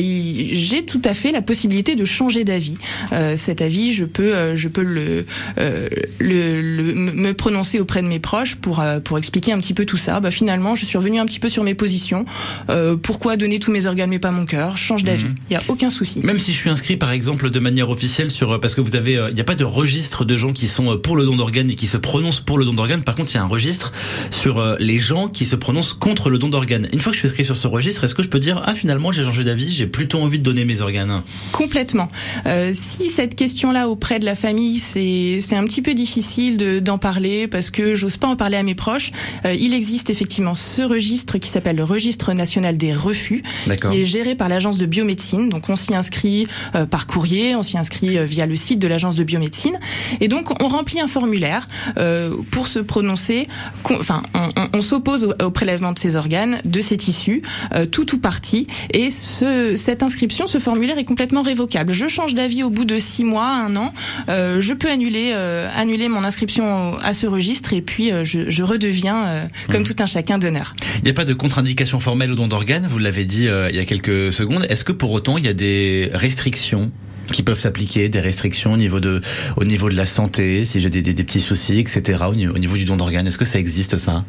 j'ai 0.52 0.86
tout 0.86 1.02
à 1.06 1.14
fait 1.14 1.32
la 1.32 1.42
possibilité 1.42 1.96
de 1.96 2.06
changer 2.06 2.44
d'avis. 2.44 2.78
Euh, 3.12 3.36
cet 3.38 3.62
avis, 3.62 3.94
je 3.94 4.06
peux 4.06 4.34
euh, 4.36 4.56
je 4.56 4.68
peux 4.68 4.84
le, 4.84 5.26
euh, 5.58 5.88
le, 6.20 6.62
le- 6.62 6.94
me 6.94 7.34
prononcer 7.34 7.80
auprès 7.80 8.02
de 8.02 8.08
mes 8.08 8.20
proches 8.20 8.56
pour 8.56 8.80
euh, 8.80 9.00
pour 9.00 9.18
expliquer 9.18 9.52
un 9.54 9.60
petit 9.60 9.74
peu 9.74 9.86
tout 9.86 9.98
ça. 9.98 10.20
Bah 10.20 10.32
finalement, 10.32 10.76
je 10.76 10.86
suis 10.86 10.98
revenu 10.98 11.20
un 11.20 11.26
petit 11.26 11.40
peu 11.40 11.50
sur 11.50 11.64
mes 11.64 11.76
positions. 11.76 12.26
Euh, 12.70 12.96
pourquoi 12.98 13.38
donner 13.38 13.60
tous 13.60 13.72
mes 13.72 13.86
organes 13.86 14.10
mais 14.10 14.20
pas 14.20 14.32
mon 14.32 14.46
cœur? 14.46 14.78
Change 14.78 15.04
d'avis. 15.04 15.26
Mhm. 15.26 15.36
Il 15.50 15.54
y 15.54 15.56
a 15.58 15.62
aucun 15.68 15.90
souci. 15.90 16.20
Même 16.24 16.40
si 16.40 16.52
je 16.54 16.58
suis 16.58 16.70
inscrit, 16.70 16.98
par 16.98 17.12
exemple, 17.12 17.50
de 17.50 17.60
manière 17.60 17.90
officielle 17.90 18.32
sur, 18.32 18.60
parce 18.60 18.76
que 18.76 18.82
vous 18.82 18.96
avez, 18.96 19.14
il 19.30 19.36
n'y 19.36 19.42
a 19.42 19.46
pas 19.46 19.56
de 19.56 19.64
registre 19.64 20.26
de 20.26 20.38
gens 20.38 20.54
qui 20.54 20.68
sont 20.68 20.98
pour 20.98 21.16
le 21.16 21.26
don 21.26 21.36
d'organes 21.36 21.70
et 21.72 21.76
qui 21.76 21.88
se 21.88 21.98
prononcent 21.98 22.42
pour 22.42 22.58
le 22.58 22.66
don 22.66 22.74
d'organes. 22.74 23.04
Par 23.04 23.16
contre, 23.16 23.32
il 23.32 23.36
y 23.36 23.38
a 23.38 23.44
un 23.44 23.48
registre 23.48 23.92
sur 24.30 24.76
les 24.80 25.00
gens 25.00 25.28
qui 25.28 25.46
se 25.46 25.56
prononcent 25.56 25.94
contre 25.94 26.21
le 26.30 26.38
don 26.38 26.50
d'organes. 26.50 26.88
Une 26.94 27.00
fois 27.00 27.12
que 27.12 27.16
je 27.16 27.20
suis 27.20 27.28
inscrit 27.28 27.44
sur 27.46 27.56
ce 27.56 27.68
registre, 27.68 28.04
est-ce 28.04 28.16
que 28.16 28.24
je 28.24 28.30
peux 28.30 28.40
dire, 28.40 28.62
ah 28.66 28.76
finalement, 28.76 29.12
j'ai 29.12 29.24
changé 29.24 29.44
d'avis, 29.44 29.70
j'ai 29.70 29.88
plutôt 29.88 30.20
envie 30.20 30.40
de 30.40 30.44
donner 30.44 30.66
mes 30.66 30.82
organes? 30.82 31.22
Complètement. 31.52 32.10
Euh, 32.46 32.72
si 32.74 33.10
cette 33.10 33.36
question-là 33.36 33.90
auprès 33.90 34.20
de 34.20 34.26
la 34.26 34.36
famille, 34.36 34.80
c'est 34.80 35.40
c'est 35.42 35.56
un 35.56 35.64
petit 35.66 35.82
peu 35.82 35.94
difficile 35.94 36.58
de- 36.58 36.80
d'en 36.80 36.98
parler 36.98 37.48
parce 37.48 37.70
que 37.72 37.96
j'ose 37.96 38.18
pas 38.18 38.28
en 38.28 38.36
parler 38.36 38.58
à 38.58 38.64
mes 38.64 38.76
proches. 38.76 39.12
euh, 39.46 39.54
il 39.54 39.74
existe 39.74 40.10
effectivement 40.10 40.54
ce 40.54 40.82
registre 40.82 41.38
qui 41.38 41.50
s'appelle 41.50 41.76
le 41.76 41.84
registre 41.84 42.34
national 42.34 42.78
des 42.78 42.94
refus, 42.94 43.44
D'accord. 43.68 43.92
qui 43.92 44.02
est 44.02 44.06
géré 44.06 44.36
par 44.36 44.50
l'agence 44.50 44.78
de 44.78 44.86
biomédecine. 44.86 45.50
Donc 45.50 45.70
on 45.70 45.76
s'y 45.76 45.96
inscrit 45.96 46.48
euh, 46.76 46.86
par 46.86 47.08
courrier, 47.08 47.56
on 47.56 47.64
s'y 47.64 47.78
inscrit 47.78 48.18
euh, 48.18 48.26
via 48.26 48.46
le 48.46 48.56
site 48.56 48.80
de 48.80 48.88
l'agence 48.88 49.16
de 49.16 49.24
biomédecine, 49.24 49.80
et 50.20 50.28
donc 50.28 50.62
on 50.64 50.68
remplit 50.68 51.00
un 51.00 51.08
formulaire 51.08 51.68
euh, 51.98 52.36
pour 52.52 52.68
se 52.68 52.80
prononcer. 52.80 53.48
Enfin, 53.90 54.24
on, 54.34 54.50
on- 54.58 54.68
on 54.74 54.82
s'oppose 54.82 55.26
au, 55.26 55.34
au 55.46 55.52
prélèvement 55.52 55.92
de 55.92 56.00
ces 56.00 56.11
organes, 56.16 56.62
de 56.66 56.82
ces 56.82 56.98
tissus, 56.98 57.42
euh, 57.74 57.86
tout 57.86 58.16
ou 58.16 58.18
partie, 58.18 58.68
et 58.94 59.10
ce, 59.10 59.76
cette 59.76 60.04
inscription, 60.04 60.48
ce 60.48 60.60
formulaire 60.60 60.98
est 60.98 61.06
complètement 61.06 61.42
révocable. 61.42 61.94
Je 61.94 62.08
change 62.08 62.36
d'avis 62.36 62.64
au 62.64 62.70
bout 62.70 62.86
de 62.86 63.00
six 63.00 63.24
mois, 63.24 63.48
un 63.48 63.76
an, 63.76 63.94
euh, 64.30 64.62
je 64.62 64.74
peux 64.74 64.90
annuler 64.90 65.32
euh, 65.34 65.68
annuler 65.76 66.10
mon 66.10 66.24
inscription 66.24 66.98
à 67.00 67.14
ce 67.14 67.28
registre 67.28 67.74
et 67.74 67.82
puis 67.82 68.12
euh, 68.12 68.26
je, 68.26 68.50
je 68.50 68.64
redeviens 68.64 69.48
comme 69.70 69.84
tout 69.84 69.96
un 70.00 70.06
chacun 70.06 70.38
d'honneur. 70.38 70.74
Il 70.98 71.04
n'y 71.04 71.10
a 71.10 71.14
pas 71.14 71.26
de 71.26 71.34
contre-indication 71.34 72.00
formelle 72.00 72.32
au 72.32 72.36
don 72.36 72.48
d'organes, 72.48 72.88
vous 72.88 73.00
l'avez 73.00 73.26
dit 73.26 73.48
il 73.70 73.76
y 73.76 73.80
a 73.80 73.86
quelques 73.86 74.34
secondes. 74.34 74.66
Est-ce 74.70 74.84
que 74.84 74.92
pour 74.92 75.12
autant 75.12 75.38
il 75.38 75.46
y 75.46 75.50
a 75.50 75.54
des 75.54 76.10
restrictions 76.14 76.92
qui 77.32 77.44
peuvent 77.44 77.60
s'appliquer, 77.60 78.10
des 78.10 78.20
restrictions 78.20 78.74
au 78.74 78.78
niveau 78.78 79.00
de, 79.00 79.22
au 79.58 79.64
niveau 79.64 79.90
de 79.90 79.96
la 79.96 80.06
santé, 80.06 80.66
si 80.66 80.80
j'ai 80.80 80.90
des, 80.90 81.02
des, 81.02 81.14
des 81.14 81.24
petits 81.24 81.42
soucis, 81.42 81.80
etc. 81.80 82.20
Au 82.30 82.36
niveau, 82.36 82.54
au 82.56 82.58
niveau 82.60 82.78
du 82.78 82.86
don 82.86 82.98
d'organes, 82.98 83.28
est-ce 83.28 83.38
que 83.38 83.46
ça 83.46 83.60
existe 83.60 83.98
ça? 83.98 84.24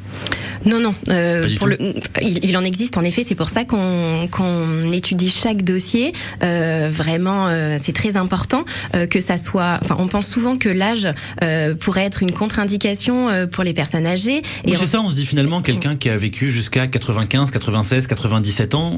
Non, 0.65 0.81
non. 0.81 0.95
euh, 1.09 1.57
pour 1.59 1.67
le, 1.67 1.77
il, 2.21 2.45
il 2.45 2.57
en 2.57 2.63
existe 2.65 2.97
en 2.97 3.03
effet. 3.03 3.25
C'est 3.25 3.35
pour 3.35 3.51
ça 3.51 3.65
qu'on 3.65 4.29
qu'on 4.31 4.93
étudie 4.93 5.29
chaque 5.31 5.63
dossier. 5.63 6.13
Euh, 6.43 6.89
vraiment, 6.93 7.49
euh, 7.49 7.77
c'est 7.81 7.93
très 7.93 8.17
important 8.17 8.65
que 9.11 9.21
ça 9.21 9.37
soit. 9.39 9.79
Enfin, 9.83 9.97
on 9.99 10.09
pense 10.09 10.29
souvent 10.29 10.57
que 10.59 10.69
l'âge 10.69 11.09
pourrait 11.81 12.05
être 12.05 12.23
une 12.23 12.33
contre-indication 12.33 13.29
pour 13.51 13.65
les 13.65 13.75
personnes 13.75 14.07
âgées. 14.07 14.43
Oui, 14.67 14.75
c'est 14.77 14.83
en- 14.85 14.87
ça, 14.87 15.01
on 15.03 15.11
se 15.11 15.17
dit 15.17 15.27
finalement 15.27 15.63
quelqu'un 15.63 15.97
qui 15.97 16.09
a 16.09 16.17
vécu 16.17 16.51
jusqu'à 16.51 16.87
95, 16.87 17.51
96, 17.51 18.07
97 18.07 18.75
ans. 18.75 18.97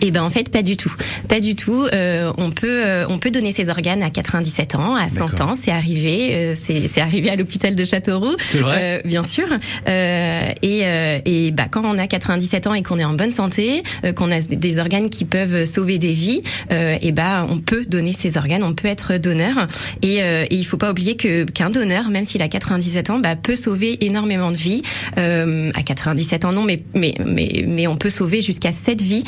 Eh 0.00 0.10
ben 0.10 0.22
en 0.22 0.30
fait 0.30 0.48
pas 0.50 0.62
du 0.62 0.76
tout, 0.76 0.92
pas 1.28 1.40
du 1.40 1.54
tout. 1.56 1.86
On 1.92 2.50
peut 2.52 2.82
on 3.08 3.18
peut 3.18 3.30
donner 3.30 3.41
ses 3.50 3.68
organes 3.68 4.02
à 4.04 4.10
97 4.10 4.76
ans, 4.76 4.94
à 4.94 5.08
100 5.08 5.30
D'accord. 5.30 5.48
ans, 5.50 5.54
c'est 5.60 5.72
arrivé, 5.72 6.30
euh, 6.32 6.54
c'est 6.56 7.00
arrivé 7.00 7.30
à 7.30 7.36
l'hôpital 7.36 7.74
de 7.74 7.82
Châteauroux, 7.82 8.36
vrai? 8.54 8.78
Euh, 8.80 9.00
bien 9.04 9.24
sûr. 9.24 9.46
Euh, 9.88 10.48
et 10.62 10.80
euh, 10.84 11.18
et 11.24 11.50
bah 11.50 11.64
quand 11.70 11.82
on 11.84 11.98
a 11.98 12.06
97 12.06 12.66
ans 12.66 12.74
et 12.74 12.82
qu'on 12.82 12.98
est 12.98 13.04
en 13.04 13.14
bonne 13.14 13.30
santé, 13.30 13.82
euh, 14.04 14.12
qu'on 14.12 14.30
a 14.30 14.40
des 14.40 14.78
organes 14.78 15.10
qui 15.10 15.24
peuvent 15.24 15.64
sauver 15.64 15.98
des 15.98 16.12
vies, 16.12 16.42
et 16.70 17.12
bah 17.12 17.46
on 17.48 17.58
peut 17.58 17.84
donner 17.84 18.12
ses 18.12 18.36
organes, 18.36 18.62
on 18.62 18.74
peut 18.74 18.88
être 18.88 19.16
donneur. 19.16 19.66
Et, 20.02 20.16
et 20.18 20.54
il 20.54 20.64
faut 20.64 20.76
pas 20.76 20.90
oublier 20.90 21.16
que 21.16 21.44
qu'un 21.44 21.70
donneur, 21.70 22.08
même 22.10 22.24
s'il 22.24 22.42
a 22.42 22.48
97 22.48 23.10
ans, 23.10 23.18
bah, 23.18 23.34
peut 23.36 23.54
sauver 23.54 24.04
énormément 24.04 24.50
de 24.50 24.56
vies. 24.56 24.82
À 25.16 25.82
97 25.82 26.44
ans 26.44 26.52
non, 26.52 26.62
mais 26.62 26.80
mais 26.94 27.14
mais 27.24 27.64
mais 27.66 27.86
on 27.86 27.96
peut 27.96 28.10
sauver 28.10 28.40
jusqu'à 28.40 28.72
7 28.72 29.00
vies 29.02 29.24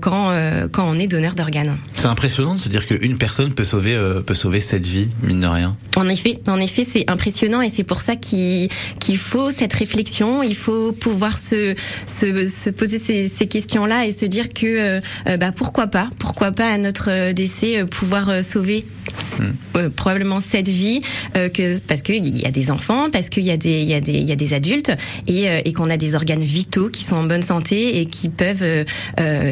quand 0.00 0.32
quand 0.72 0.88
on 0.88 0.98
est 0.98 1.06
donneur 1.06 1.34
d'organes. 1.34 1.78
C'est 1.96 2.06
impressionnant 2.06 2.54
de 2.54 2.60
se 2.60 2.68
dire 2.68 2.86
qu'une 2.86 3.18
personne 3.18 3.54
peut 3.56 3.64
sauver, 3.64 3.94
euh, 3.94 4.20
peut 4.20 4.34
sauver 4.34 4.60
cette 4.60 4.86
vie, 4.86 5.08
mine 5.22 5.40
de 5.40 5.46
rien. 5.46 5.76
En 5.96 6.06
effet, 6.08 6.38
en 6.46 6.60
effet, 6.60 6.86
c'est 6.88 7.10
impressionnant 7.10 7.62
et 7.62 7.70
c'est 7.70 7.84
pour 7.84 8.00
ça 8.00 8.14
qu'il 8.14 8.68
qu'il 9.00 9.18
faut 9.18 9.50
cette 9.50 9.72
réflexion. 9.72 10.42
Il 10.42 10.54
faut 10.54 10.92
pouvoir 10.92 11.38
se 11.38 11.74
se, 12.06 12.46
se 12.46 12.70
poser 12.70 13.00
ces, 13.00 13.28
ces 13.28 13.48
questions-là 13.48 14.06
et 14.06 14.12
se 14.12 14.26
dire 14.26 14.48
que 14.50 14.66
euh, 14.66 15.00
euh, 15.26 15.36
bah 15.36 15.50
pourquoi 15.50 15.88
pas, 15.88 16.10
pourquoi 16.18 16.52
pas 16.52 16.70
à 16.70 16.78
notre 16.78 17.32
décès 17.32 17.84
pouvoir 17.86 18.44
sauver 18.44 18.84
euh, 19.76 19.88
probablement 19.90 20.40
cette 20.40 20.68
vie 20.68 21.00
euh, 21.36 21.48
que 21.48 21.78
parce 21.80 22.02
qu'il 22.02 22.38
y 22.38 22.44
a 22.44 22.50
des 22.50 22.70
enfants, 22.70 23.08
parce 23.10 23.30
qu'il 23.30 23.44
y 23.44 23.50
a 23.50 23.56
des 23.56 23.80
il 23.80 23.88
y 23.88 23.94
a 23.94 24.00
des 24.00 24.12
il 24.12 24.28
y 24.28 24.32
a 24.32 24.36
des 24.36 24.52
adultes 24.52 24.92
et, 25.26 25.46
et 25.64 25.72
qu'on 25.72 25.90
a 25.90 25.96
des 25.96 26.14
organes 26.14 26.44
vitaux 26.44 26.88
qui 26.88 27.04
sont 27.04 27.16
en 27.16 27.24
bonne 27.24 27.42
santé 27.42 28.00
et 28.00 28.06
qui 28.06 28.28
peuvent 28.28 28.84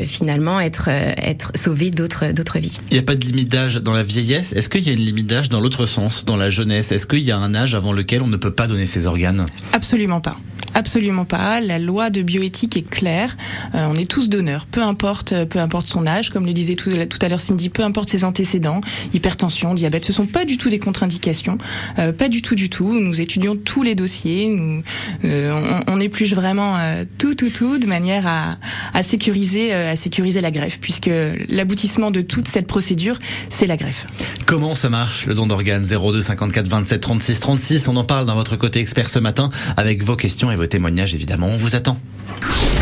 finalement 0.07 0.61
être 0.61 0.89
être 0.89 1.53
sauvés 1.55 1.91
d'autres 1.91 2.33
d'autres 2.33 2.59
vies. 2.59 2.79
Il 2.91 2.95
n'y 2.95 3.01
a 3.01 3.03
pas 3.03 3.15
de 3.15 3.25
limite 3.25 3.49
d'âge 3.49 3.77
dans 3.77 3.94
la 3.95 4.03
vieillesse. 4.03 4.53
Est-ce 4.53 4.69
qu'il 4.69 4.87
y 4.87 4.91
a 4.91 4.93
une 4.93 5.05
limite 5.05 5.27
d'âge 5.27 5.49
dans 5.49 5.61
l'autre 5.61 5.87
sens, 5.87 6.25
dans 6.25 6.37
la 6.37 6.51
jeunesse? 6.51 6.93
Est-ce 6.93 7.07
qu'il 7.07 7.23
y 7.23 7.31
a 7.31 7.37
un 7.37 7.55
âge 7.55 7.75
avant 7.75 7.93
lequel 7.93 8.23
on 8.23 8.29
ne 8.29 8.37
peut 8.37 8.53
pas 8.53 8.67
donner 8.67 8.87
ses 8.87 9.07
organes? 9.07 9.47
Absolument 9.73 10.21
pas. 10.21 10.37
Absolument 10.75 11.25
pas. 11.25 11.61
La 11.61 11.79
loi 11.79 12.11
de 12.11 12.23
bioéthique 12.23 12.77
est 12.77 12.89
claire. 12.89 13.37
Euh, 13.75 13.87
on 13.89 13.95
est 13.95 14.11
tous 14.11 14.29
donneurs, 14.29 14.67
peu 14.67 14.83
importe, 14.83 15.33
euh, 15.33 15.47
peu 15.47 15.61
importe 15.61 15.87
son 15.87 16.05
âge, 16.07 16.31
comme 16.31 16.47
le 16.47 16.53
disait 16.53 16.75
tout, 16.75 16.91
à 16.91 17.29
l'heure 17.29 17.41
Cindy, 17.41 17.69
peu 17.69 17.85
importe 17.85 18.09
ses 18.09 18.25
antécédents, 18.25 18.81
hypertension, 19.13 19.75
diabète, 19.75 20.05
ce 20.05 20.13
sont 20.13 20.27
pas 20.27 20.45
du 20.45 20.59
tout 20.59 20.69
des 20.69 20.81
contre-indications, 20.81 21.59
euh, 22.01 22.13
pas 22.13 22.29
du 22.29 22.43
tout, 22.43 22.57
du 22.57 22.71
tout. 22.71 23.01
Nous 23.01 23.21
étudions 23.21 23.57
tous 23.57 23.85
les 23.85 23.95
dossiers, 23.95 24.49
nous, 24.49 24.83
on, 25.23 26.01
épluche 26.01 26.35
vraiment 26.35 26.77
tout, 27.19 27.35
tout, 27.35 27.51
tout, 27.51 27.79
de 27.79 27.87
manière 27.87 28.27
à, 28.27 29.03
sécuriser, 29.03 29.73
à 29.73 29.97
sécuriser 29.97 30.41
la 30.41 30.51
greffe, 30.51 30.79
puisque 30.81 31.11
l'aboutissement 31.49 32.11
de 32.11 32.21
toute 32.21 32.49
cette 32.49 32.67
procédure, 32.67 33.19
c'est 33.49 33.67
la 33.67 33.74
greffe. 33.77 34.07
Comment 34.47 34.75
ça 34.75 34.89
marche 34.89 35.27
le 35.27 35.35
don 35.35 35.47
d'organes? 35.47 35.87
02 35.87 36.23
54 36.23 36.67
27 36.67 37.01
36 37.01 37.41
36 37.41 37.89
On 37.89 37.97
en 37.97 38.05
parle 38.05 38.27
dans 38.27 38.35
votre 38.35 38.57
côté 38.57 38.81
expert 38.81 39.09
ce 39.09 39.19
matin 39.19 39.51
avec 39.77 40.03
vos 40.03 40.17
questions 40.17 40.51
et 40.51 40.57
vos 40.57 40.65
vos 40.65 40.67
témoignages 40.67 41.15
évidemment, 41.15 41.49
on 41.49 41.57
vous 41.59 41.75
attend. 41.75 41.99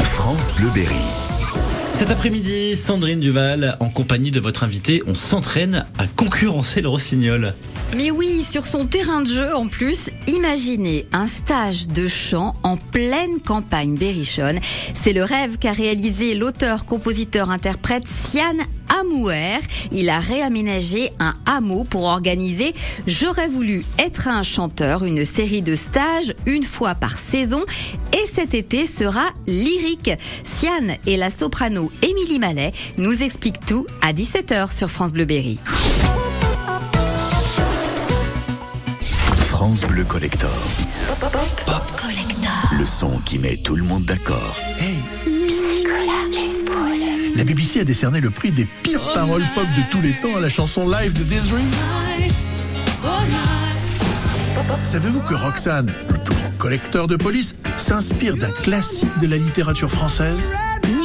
France 0.05 0.55
Bleu 0.55 0.69
Berry. 0.73 1.42
Cet 2.03 2.11
après-midi, 2.11 2.77
Sandrine 2.77 3.21
Duval, 3.21 3.77
en 3.79 3.89
compagnie 3.89 4.33
de 4.33 4.41
votre 4.41 4.65
invité, 4.65 5.05
on 5.07 5.15
s'entraîne 5.15 5.87
à 5.99 6.09
concurrencer 6.09 6.81
le 6.81 6.89
rossignol. 6.89 7.55
Mais 7.97 8.11
oui, 8.11 8.43
sur 8.43 8.67
son 8.67 8.87
terrain 8.87 9.21
de 9.21 9.29
jeu 9.29 9.55
en 9.55 9.69
plus, 9.69 10.11
imaginez 10.27 11.07
un 11.13 11.29
stage 11.29 11.87
de 11.87 12.09
chant 12.09 12.57
en 12.65 12.77
pleine 12.77 13.41
campagne 13.47 13.95
berrichonne. 13.95 14.59
C'est 15.01 15.13
le 15.13 15.23
rêve 15.23 15.59
qu'a 15.59 15.71
réalisé 15.71 16.35
l'auteur, 16.35 16.87
compositeur, 16.87 17.51
interprète 17.51 18.09
Sian 18.09 18.57
Amouer. 19.01 19.59
Il 19.93 20.09
a 20.11 20.19
réaménagé 20.19 21.11
un 21.21 21.35
hameau 21.47 21.85
pour 21.85 22.03
organiser 22.05 22.75
J'aurais 23.07 23.49
voulu 23.49 23.85
être 23.99 24.27
un 24.27 24.43
chanteur, 24.43 25.05
une 25.05 25.25
série 25.25 25.63
de 25.63 25.77
stages 25.77 26.35
une 26.47 26.65
fois 26.65 26.95
par 26.95 27.17
saison. 27.19 27.63
Et 28.13 28.27
cet 28.33 28.55
été 28.55 28.87
sera 28.87 29.27
lyrique. 29.47 30.11
Sian 30.45 30.97
et 31.07 31.17
la 31.17 31.31
soprano 31.31 31.92
Émilie 32.01 32.39
Mallet 32.39 32.73
nous 32.99 33.23
expliquent 33.23 33.65
tout 33.67 33.87
à 34.01 34.13
17h 34.13 34.75
sur 34.75 34.91
France 34.91 35.13
Bleu 35.13 35.25
Berry. 35.25 35.59
France 39.47 39.83
Bleu 39.83 40.05
Collector. 40.05 40.51
Pop, 41.21 41.83
Collector. 42.01 42.53
Le 42.79 42.85
son 42.85 43.19
qui 43.25 43.39
met 43.39 43.57
tout 43.57 43.77
le 43.77 43.83
monde 43.83 44.05
d'accord. 44.05 44.57
Hey. 44.79 44.97
La 47.37 47.45
BBC 47.45 47.81
a 47.81 47.85
décerné 47.85 48.21
le 48.21 48.31
prix 48.31 48.51
des 48.51 48.67
pires 48.83 49.13
paroles 49.15 49.45
pop 49.55 49.65
de 49.65 49.91
tous 49.91 50.01
les 50.01 50.13
temps 50.13 50.37
à 50.37 50.41
la 50.41 50.49
chanson 50.49 50.89
live 50.89 51.13
de 51.13 51.25
Desiree. 51.25 51.63
Savez-vous 54.85 55.21
que 55.21 55.35
Roxane, 55.35 55.93
le 56.11 56.19
plus 56.19 56.35
grand 56.35 56.51
collecteur 56.59 57.07
de 57.07 57.17
police, 57.17 57.55
s'inspire 57.77 58.37
d'un 58.37 58.51
classique 58.51 59.19
de 59.21 59.27
la 59.27 59.37
littérature 59.37 59.91
française? 59.91 60.51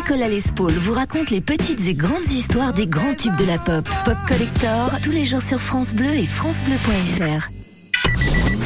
Nicolas 0.09 0.29
Lespaul 0.29 0.71
vous 0.71 0.93
raconte 0.93 1.31
les 1.31 1.41
petites 1.41 1.85
et 1.85 1.93
grandes 1.93 2.31
histoires 2.31 2.71
des 2.71 2.87
grands 2.87 3.13
tubes 3.13 3.35
de 3.35 3.43
la 3.43 3.57
pop. 3.57 3.89
Pop 4.05 4.15
Collector, 4.25 4.91
tous 5.03 5.11
les 5.11 5.25
jours 5.25 5.41
sur 5.41 5.59
France 5.59 5.93
Bleu 5.93 6.13
et 6.13 6.23
francebleu.fr. 6.23 7.49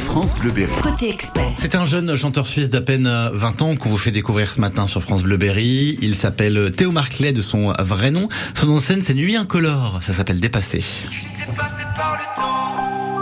France 0.04 0.36
Bleu 0.36 0.52
Berry. 0.52 0.70
Côté 0.80 1.10
expert. 1.10 1.52
C'est 1.56 1.74
un 1.74 1.84
jeune 1.84 2.14
chanteur 2.14 2.46
suisse 2.46 2.70
d'à 2.70 2.80
peine 2.80 3.10
20 3.32 3.62
ans 3.62 3.74
qu'on 3.74 3.88
vous 3.88 3.98
fait 3.98 4.12
découvrir 4.12 4.52
ce 4.52 4.60
matin 4.60 4.86
sur 4.86 5.02
France 5.02 5.24
Bleu 5.24 5.36
Berry. 5.36 5.98
Il 6.00 6.14
s'appelle 6.14 6.70
Théo 6.76 6.92
Marclay 6.92 7.32
de 7.32 7.42
son 7.42 7.72
vrai 7.72 8.12
nom. 8.12 8.28
Son 8.54 8.66
nom 8.68 8.76
de 8.76 8.80
scène, 8.80 9.02
c'est 9.02 9.14
Nuit 9.14 9.34
Incolore. 9.34 9.98
Ça 10.00 10.12
s'appelle 10.12 10.38
Dépassé. 10.38 10.78
Je 11.10 11.10
suis 11.10 11.26
dépassé 11.44 11.82
par 11.96 12.18
le 12.18 12.40
temps. 12.40 13.21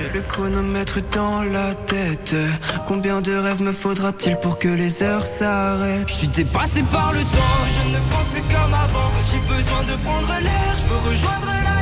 le 0.00 0.20
chronomètre 0.22 1.00
dans 1.12 1.42
la 1.42 1.74
tête. 1.74 2.34
Combien 2.86 3.20
de 3.20 3.34
rêves 3.34 3.60
me 3.60 3.72
faudra-t-il 3.72 4.36
pour 4.36 4.58
que 4.58 4.68
les 4.68 5.02
heures 5.02 5.24
s'arrêtent? 5.24 6.08
Je 6.08 6.14
suis 6.14 6.28
dépassé 6.28 6.82
par 6.90 7.12
le 7.12 7.20
temps, 7.20 7.60
je 7.76 7.88
ne 7.90 7.98
pense 8.10 8.26
plus 8.32 8.42
comme 8.42 8.74
avant. 8.74 9.10
J'ai 9.30 9.38
besoin 9.40 9.82
de 9.84 10.02
prendre 10.02 10.28
l'air, 10.40 10.74
je 10.78 10.84
veux 10.84 11.10
rejoindre 11.10 11.46
la 11.46 11.81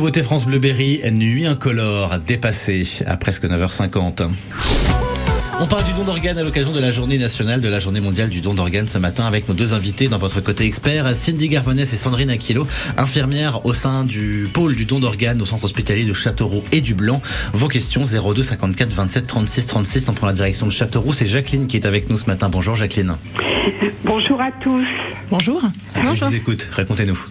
nouveauté 0.00 0.22
France 0.22 0.46
Bleu 0.46 0.58
Berry, 0.58 1.02
Nuit 1.12 1.44
incolore, 1.44 2.18
dépassée 2.26 2.88
à 3.04 3.18
presque 3.18 3.44
9h50. 3.44 4.30
On 5.60 5.66
parle 5.66 5.84
du 5.84 5.92
don 5.92 6.04
d'organes 6.04 6.38
à 6.38 6.42
l'occasion 6.42 6.72
de 6.72 6.80
la 6.80 6.90
journée 6.90 7.18
nationale, 7.18 7.60
de 7.60 7.68
la 7.68 7.80
journée 7.80 8.00
mondiale 8.00 8.30
du 8.30 8.40
don 8.40 8.54
d'organes 8.54 8.88
ce 8.88 8.96
matin 8.96 9.26
avec 9.26 9.46
nos 9.46 9.52
deux 9.52 9.74
invités 9.74 10.08
dans 10.08 10.16
votre 10.16 10.40
côté 10.40 10.64
expert, 10.64 11.14
Cindy 11.14 11.50
Garvanès 11.50 11.92
et 11.92 11.98
Sandrine 11.98 12.30
Aquilo, 12.30 12.66
infirmières 12.96 13.66
au 13.66 13.74
sein 13.74 14.04
du 14.04 14.48
pôle 14.50 14.74
du 14.74 14.86
don 14.86 15.00
d'organes 15.00 15.42
au 15.42 15.44
centre 15.44 15.64
hospitalier 15.64 16.06
de 16.06 16.14
Châteauroux 16.14 16.64
et 16.72 16.80
du 16.80 16.94
Blanc. 16.94 17.20
Vos 17.52 17.68
questions 17.68 18.04
02 18.04 18.42
54 18.42 18.88
27 18.94 19.26
36 19.26 19.66
36. 19.66 20.08
On 20.08 20.14
prend 20.14 20.28
la 20.28 20.32
direction 20.32 20.64
de 20.64 20.72
Châteauroux. 20.72 21.12
C'est 21.12 21.26
Jacqueline 21.26 21.66
qui 21.66 21.76
est 21.76 21.84
avec 21.84 22.08
nous 22.08 22.16
ce 22.16 22.24
matin. 22.24 22.48
Bonjour 22.48 22.74
Jacqueline. 22.74 23.16
Bonjour 24.06 24.40
à 24.40 24.50
tous. 24.64 24.88
Bonjour. 25.28 25.60
Je 25.94 26.24
vous 26.24 26.34
écoute. 26.34 26.66
Racontez-nous. 26.72 27.22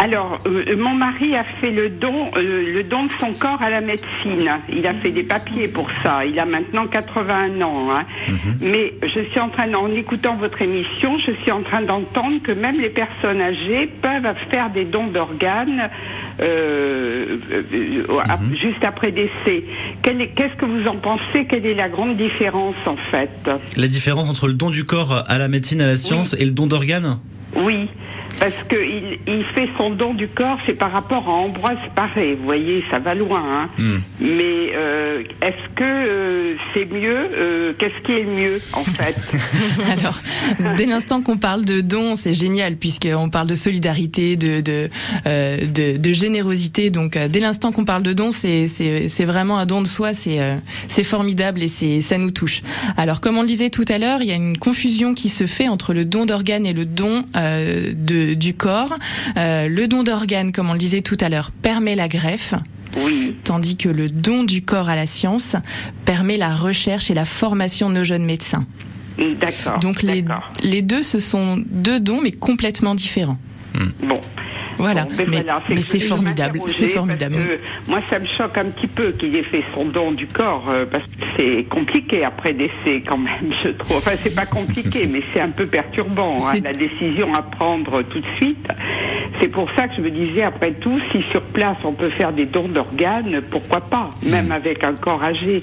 Alors, 0.00 0.38
euh, 0.46 0.76
mon 0.76 0.94
mari 0.94 1.34
a 1.34 1.42
fait 1.60 1.72
le 1.72 1.88
don, 1.88 2.30
euh, 2.36 2.72
le 2.72 2.84
don 2.84 3.06
de 3.06 3.12
son 3.18 3.32
corps 3.32 3.60
à 3.60 3.68
la 3.68 3.80
médecine. 3.80 4.48
Il 4.72 4.86
a 4.86 4.94
fait 4.94 5.10
des 5.10 5.24
papiers 5.24 5.66
pour 5.66 5.90
ça. 5.90 6.24
Il 6.24 6.38
a 6.38 6.44
maintenant 6.44 6.86
81 6.86 7.60
ans. 7.62 7.90
Hein. 7.90 8.04
Mhm. 8.28 8.58
Mais 8.60 8.94
je 9.02 9.28
suis 9.30 9.40
en 9.40 9.48
train, 9.48 9.72
en 9.74 9.90
écoutant 9.90 10.36
votre 10.36 10.62
émission, 10.62 11.18
je 11.18 11.32
suis 11.42 11.50
en 11.50 11.62
train 11.62 11.82
d'entendre 11.82 12.40
que 12.44 12.52
même 12.52 12.80
les 12.80 12.90
personnes 12.90 13.40
âgées 13.40 13.88
peuvent 14.00 14.36
faire 14.52 14.70
des 14.70 14.84
dons 14.84 15.08
d'organes 15.08 15.90
euh, 16.40 17.36
Mhm. 17.50 18.56
juste 18.56 18.84
après 18.84 19.10
décès. 19.10 19.64
Qu'est-ce 20.02 20.54
que 20.56 20.64
vous 20.64 20.86
en 20.86 20.96
pensez? 20.96 21.46
Quelle 21.50 21.66
est 21.66 21.74
la 21.74 21.88
grande 21.88 22.16
différence 22.16 22.76
en 22.86 22.96
fait? 23.10 23.30
La 23.76 23.88
différence 23.88 24.28
entre 24.28 24.46
le 24.46 24.54
don 24.54 24.70
du 24.70 24.84
corps 24.84 25.24
à 25.26 25.38
la 25.38 25.48
médecine, 25.48 25.80
à 25.80 25.86
la 25.88 25.96
science 25.96 26.36
et 26.38 26.44
le 26.44 26.52
don 26.52 26.66
d'organes? 26.68 27.18
Oui, 27.56 27.88
parce 28.38 28.52
que 28.68 28.76
il, 28.76 29.18
il 29.26 29.44
fait 29.54 29.68
son 29.76 29.90
don 29.90 30.14
du 30.14 30.28
corps, 30.28 30.58
c'est 30.66 30.74
par 30.74 30.92
rapport 30.92 31.28
à 31.28 31.32
Ambroise 31.32 31.78
Paré. 31.94 32.36
Vous 32.36 32.44
voyez, 32.44 32.84
ça 32.90 32.98
va 32.98 33.14
loin. 33.14 33.42
Hein. 33.42 33.68
Hmm. 33.78 33.98
Mais 34.20 34.72
euh, 34.74 35.22
est-ce 35.42 35.74
que 35.74 35.82
euh, 35.84 36.54
c'est 36.72 36.84
mieux 36.84 37.28
euh, 37.34 37.72
Qu'est-ce 37.78 38.00
qui 38.04 38.12
est 38.12 38.22
le 38.22 38.30
mieux 38.30 38.60
en 38.74 38.84
fait? 38.84 39.16
Alors, 39.92 40.20
dès 40.76 40.86
l'instant 40.86 41.22
qu'on 41.22 41.38
parle 41.38 41.64
de 41.64 41.80
don, 41.80 42.14
c'est 42.14 42.34
génial 42.34 42.76
puisqu'on 42.76 43.30
parle 43.30 43.46
de 43.46 43.54
solidarité, 43.54 44.36
de 44.36 44.60
de, 44.60 44.88
euh, 45.26 45.56
de, 45.66 45.96
de 45.96 46.12
générosité. 46.12 46.90
Donc, 46.90 47.16
euh, 47.16 47.28
dès 47.28 47.40
l'instant 47.40 47.72
qu'on 47.72 47.84
parle 47.84 48.02
de 48.02 48.12
don, 48.12 48.30
c'est 48.30 48.68
c'est 48.68 49.08
c'est 49.08 49.24
vraiment 49.24 49.58
un 49.58 49.66
don 49.66 49.82
de 49.82 49.88
soi. 49.88 50.14
C'est 50.14 50.40
euh, 50.40 50.56
c'est 50.86 51.04
formidable 51.04 51.62
et 51.62 51.68
c'est 51.68 52.02
ça 52.02 52.18
nous 52.18 52.30
touche. 52.30 52.62
Alors, 52.96 53.20
comme 53.20 53.36
on 53.38 53.42
le 53.42 53.48
disait 53.48 53.70
tout 53.70 53.84
à 53.88 53.98
l'heure, 53.98 54.20
il 54.22 54.28
y 54.28 54.32
a 54.32 54.36
une 54.36 54.58
confusion 54.58 55.14
qui 55.14 55.28
se 55.28 55.46
fait 55.46 55.68
entre 55.68 55.94
le 55.94 56.04
don 56.04 56.26
d'organes 56.26 56.66
et 56.66 56.72
le 56.72 56.84
don 56.84 57.24
euh, 57.36 57.47
de 57.94 58.34
du 58.34 58.54
corps. 58.54 58.94
Euh, 59.36 59.68
le 59.68 59.88
don 59.88 60.02
d'organes, 60.02 60.52
comme 60.52 60.70
on 60.70 60.74
le 60.74 60.78
disait 60.78 61.02
tout 61.02 61.16
à 61.20 61.28
l'heure, 61.28 61.50
permet 61.50 61.94
la 61.94 62.08
greffe. 62.08 62.54
Oui. 62.96 63.36
Tandis 63.44 63.76
que 63.76 63.88
le 63.88 64.08
don 64.08 64.44
du 64.44 64.62
corps 64.62 64.88
à 64.88 64.96
la 64.96 65.06
science 65.06 65.56
permet 66.04 66.36
la 66.36 66.54
recherche 66.54 67.10
et 67.10 67.14
la 67.14 67.24
formation 67.24 67.90
de 67.90 67.96
nos 67.96 68.04
jeunes 68.04 68.24
médecins. 68.24 68.66
D'accord. 69.40 69.78
Donc 69.80 70.02
les, 70.02 70.24
les 70.62 70.82
deux, 70.82 71.02
ce 71.02 71.18
sont 71.18 71.62
deux 71.66 72.00
dons, 72.00 72.20
mais 72.22 72.30
complètement 72.30 72.94
différents. 72.94 73.38
Bon. 74.02 74.20
Voilà, 74.78 75.04
Bon, 75.06 75.10
ben 75.16 75.26
mais, 75.28 75.36
voilà, 75.42 75.60
mais 75.68 75.74
c'est 75.76 75.98
formidable, 75.98 76.60
c'est 76.68 76.86
formidable. 76.86 77.34
que 77.34 77.90
moi, 77.90 77.98
ça 78.08 78.20
me 78.20 78.26
choque 78.26 78.56
un 78.58 78.66
petit 78.66 78.86
peu 78.86 79.10
qu'il 79.10 79.34
ait 79.34 79.42
fait 79.42 79.64
son 79.74 79.84
don 79.86 80.12
du 80.12 80.28
corps, 80.28 80.68
euh, 80.72 80.86
parce 80.86 81.02
que 81.04 81.10
c'est 81.36 81.64
compliqué 81.68 82.24
après 82.24 82.52
décès 82.54 83.02
quand 83.04 83.18
même, 83.18 83.52
je 83.64 83.70
trouve. 83.70 83.96
Enfin, 83.96 84.12
c'est 84.22 84.36
pas 84.36 84.46
compliqué, 84.46 85.06
mais 85.10 85.20
c'est 85.32 85.40
un 85.40 85.50
peu 85.50 85.66
perturbant, 85.66 86.36
hein, 86.46 86.60
la 86.62 86.72
décision 86.72 87.34
à 87.34 87.42
prendre 87.42 88.02
tout 88.02 88.20
de 88.20 88.26
suite. 88.36 88.68
C'est 89.40 89.48
pour 89.48 89.68
ça 89.76 89.88
que 89.88 89.96
je 89.96 90.00
me 90.00 90.10
disais, 90.12 90.42
après 90.44 90.72
tout, 90.74 91.00
si 91.12 91.22
sur 91.32 91.42
place 91.42 91.76
on 91.84 91.92
peut 91.92 92.08
faire 92.10 92.32
des 92.32 92.46
dons 92.46 92.68
d'organes, 92.68 93.40
pourquoi 93.50 93.80
pas, 93.80 94.10
même 94.22 94.52
avec 94.52 94.84
un 94.84 94.94
corps 94.94 95.22
âgé. 95.24 95.62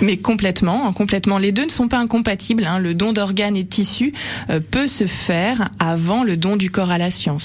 Mais 0.00 0.18
complètement, 0.18 0.86
hein, 0.86 0.92
complètement. 0.92 1.38
Les 1.38 1.50
deux 1.50 1.64
ne 1.64 1.70
sont 1.70 1.88
pas 1.88 1.98
incompatibles. 1.98 2.64
hein. 2.64 2.78
Le 2.78 2.94
don 2.94 3.12
d'organes 3.12 3.56
et 3.56 3.64
de 3.64 3.68
tissus 3.68 4.12
euh, 4.50 4.60
peut 4.60 4.86
se 4.86 5.06
faire 5.06 5.68
avant 5.80 6.22
le 6.22 6.36
don 6.36 6.54
du 6.56 6.70
corps 6.70 6.90
à 6.92 6.98
la 6.98 7.10
science. 7.10 7.41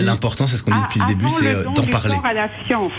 L'important, 0.00 0.46
c'est 0.46 0.56
ce 0.56 0.62
qu'on 0.62 0.70
dit 0.72 0.76
Ah, 0.80 0.86
depuis 0.88 1.00
le 1.00 1.06
début, 1.06 1.28
c'est 1.38 1.46
euh, 1.54 1.64
d'en 1.64 1.86
parler. 1.86 2.14
corps 2.14 2.26
à 2.26 2.32
la 2.34 2.48
science. 2.66 2.92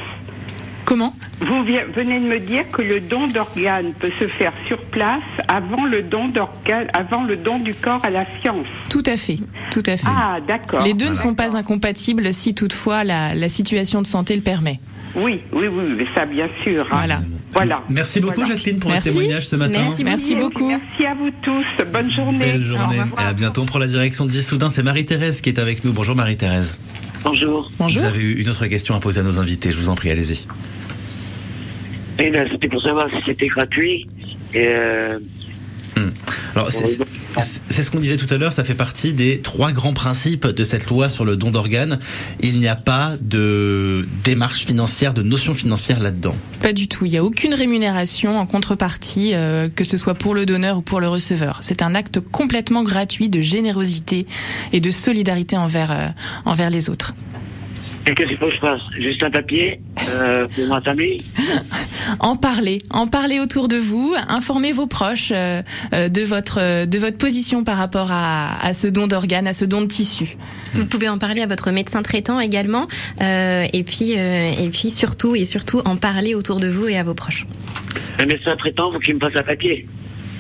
Comment? 0.86 1.14
Vous 1.40 1.64
venez 1.64 2.20
de 2.20 2.26
me 2.26 2.40
dire 2.40 2.64
que 2.72 2.82
le 2.82 3.00
don 3.00 3.28
d'organes 3.28 3.94
peut 4.00 4.12
se 4.20 4.28
faire 4.28 4.52
sur 4.68 4.78
place 4.86 5.22
avant 5.48 5.86
le 5.86 6.02
don 6.02 6.28
d'organes, 6.28 6.88
avant 6.94 7.24
le 7.24 7.38
don 7.38 7.60
du 7.60 7.74
corps 7.74 8.04
à 8.04 8.10
la 8.10 8.26
science. 8.42 8.66
Tout 8.90 9.04
à 9.06 9.16
fait, 9.16 9.38
tout 9.72 9.84
à 9.86 9.96
fait. 9.96 10.08
Ah, 10.08 10.38
d'accord. 10.46 10.84
Les 10.84 10.94
deux 10.94 11.10
ne 11.10 11.14
sont 11.14 11.36
pas 11.36 11.56
incompatibles 11.56 12.34
si 12.34 12.54
toutefois 12.56 13.04
la, 13.04 13.34
la 13.36 13.48
situation 13.48 14.02
de 14.02 14.08
santé 14.08 14.36
le 14.36 14.42
permet. 14.42 14.80
Oui, 15.16 15.42
oui, 15.54 15.68
oui, 15.68 15.84
mais 15.98 16.06
ça, 16.16 16.26
bien 16.26 16.48
sûr. 16.64 16.86
hein. 16.92 17.20
Voilà. 17.54 17.84
Merci 17.90 18.20
beaucoup, 18.22 18.36
Voilà. 18.42 18.56
Jacqueline, 18.56 18.80
pour 18.80 18.92
Merci. 18.92 19.10
votre 19.10 19.20
témoignage 19.20 19.48
ce 19.48 19.56
matin. 19.56 19.82
Merci 19.84 20.04
Merci 20.04 20.36
beaucoup. 20.36 20.70
Merci 20.70 21.06
à 21.06 21.14
vous 21.16 21.30
tous. 21.42 21.66
Bonne 21.92 22.12
journée. 22.12 22.40
Belle 22.40 22.64
journée. 22.64 22.96
Et 22.96 23.22
à 23.22 23.34
bientôt. 23.34 23.62
On 23.62 23.66
prend 23.66 23.80
la 23.80 23.88
direction 23.88 24.26
d'Issoudun. 24.26 24.70
C'est 24.70 24.84
Marie-Thérèse 24.84 25.42
qui 25.42 25.50
est 25.50 25.60
avec 25.60 25.84
nous. 25.84 25.92
Bonjour 25.92 26.16
Marie-Thérèse. 26.16 26.78
Bonjour. 27.24 27.70
Bonjour. 27.78 28.02
Vous 28.02 28.08
avez 28.08 28.24
eu 28.24 28.42
une 28.42 28.50
autre 28.50 28.66
question 28.68 28.96
à 28.96 29.00
poser 29.00 29.20
à 29.20 29.24
nos 29.24 29.38
invités. 29.38 29.72
Je 29.72 29.78
vous 29.78 29.90
en 29.90 29.96
prie, 29.96 30.10
allez-y. 30.10 30.48
Et 32.20 32.30
là, 32.30 32.46
c'était 32.52 32.68
pour 32.68 32.82
savoir 32.82 33.08
si 33.10 33.18
c'était 33.26 33.48
gratuit. 33.48 34.08
Et 34.54 34.68
euh, 34.68 35.20
Alors, 36.56 36.70
c'est 37.70 37.84
ce 37.84 37.92
qu'on 37.92 38.00
disait 38.00 38.18
tout 38.18 38.32
à 38.34 38.38
l'heure, 38.38 38.54
ça 38.54 38.64
fait 38.64 38.76
partie 38.76 39.14
des 39.14 39.40
trois 39.40 39.72
grands 39.72 39.94
principes 39.94 40.48
de 40.48 40.64
cette 40.64 40.88
loi 40.90 41.08
sur 41.08 41.24
le 41.24 41.38
don 41.38 41.52
d'organes. 41.52 42.00
Il 42.42 42.60
n'y 42.60 42.68
a 42.68 42.76
pas 42.76 43.14
de 43.22 44.08
démarche 44.24 44.66
financière, 44.66 45.14
de 45.14 45.24
notion 45.24 45.54
financière 45.54 46.00
là-dedans. 46.00 46.36
Pas 46.62 46.74
du 46.74 46.88
tout. 46.88 47.06
Il 47.06 47.12
n'y 47.12 47.18
a 47.18 47.24
aucune 47.24 47.54
rémunération 47.54 48.38
en 48.38 48.46
contrepartie, 48.46 49.34
euh, 49.34 49.70
que 49.74 49.84
ce 49.84 49.98
soit 49.98 50.16
pour 50.16 50.34
le 50.34 50.46
donneur 50.46 50.78
ou 50.78 50.82
pour 50.82 51.00
le 51.00 51.08
receveur. 51.08 51.60
C'est 51.62 51.82
un 51.82 51.96
acte 51.96 52.20
complètement 52.20 52.84
gratuit 52.84 53.30
de 53.30 53.42
générosité 53.42 54.26
et 54.74 54.80
de 54.80 54.92
solidarité 54.92 55.58
envers, 55.58 55.92
euh, 55.92 56.08
envers 56.46 56.70
les 56.70 56.90
autres. 56.90 57.14
Et 58.08 58.16
qu'est-ce 58.16 58.30
qu'il 58.30 58.38
faut 58.38 58.48
que 58.48 58.56
je 58.56 58.60
fasse 58.60 58.82
Juste 59.00 59.22
un 59.24 59.30
papier 59.30 59.80
euh, 60.10 60.48
pour 60.48 60.68
ma 60.68 60.82
famille 60.82 61.22
En 62.20 62.36
parler, 62.36 62.80
en 62.90 63.08
parler 63.08 63.40
autour 63.40 63.68
de 63.68 63.78
vous, 63.78 64.16
informer 64.28 64.72
vos 64.72 64.88
proches 64.88 65.32
euh, 65.32 65.62
euh, 65.94 66.10
de 66.10 66.22
votre 66.22 66.60
euh, 66.60 66.86
de 66.86 66.98
votre 66.98 67.18
position 67.18 67.64
par 67.64 67.78
rapport 67.78 68.12
à, 68.12 68.60
à 68.66 68.74
ce 68.74 68.88
don 68.88 69.08
d'organes, 69.08 69.48
à 69.48 69.54
ce 69.54 69.66
don 69.66 69.82
de 69.82 69.88
tissu. 69.88 70.38
Vous 70.74 70.86
pouvez 70.86 71.10
en 71.10 71.18
parler 71.18 71.42
à 71.42 71.48
votre 71.48 71.70
médecin 71.72 72.02
traitant 72.02 72.40
également, 72.40 72.88
euh, 73.22 73.66
et 73.72 73.84
puis 73.84 74.16
euh, 74.18 74.52
et 74.60 74.70
puis 74.70 74.90
surtout 74.90 75.36
et 75.36 75.46
surtout 75.46 75.82
en 75.86 75.96
parler 75.96 76.34
autour 76.34 76.60
de 76.60 76.70
vous 76.70 76.88
et 76.88 76.98
à 76.98 77.04
vos 77.04 77.14
proches. 77.14 77.46
Un 78.20 78.26
médecin 78.26 78.56
traitant, 78.56 78.92
faut 78.92 79.00
qu'il 79.00 79.16
me 79.16 79.20
fasse 79.20 79.36
un 79.36 79.44
papier. 79.44 79.86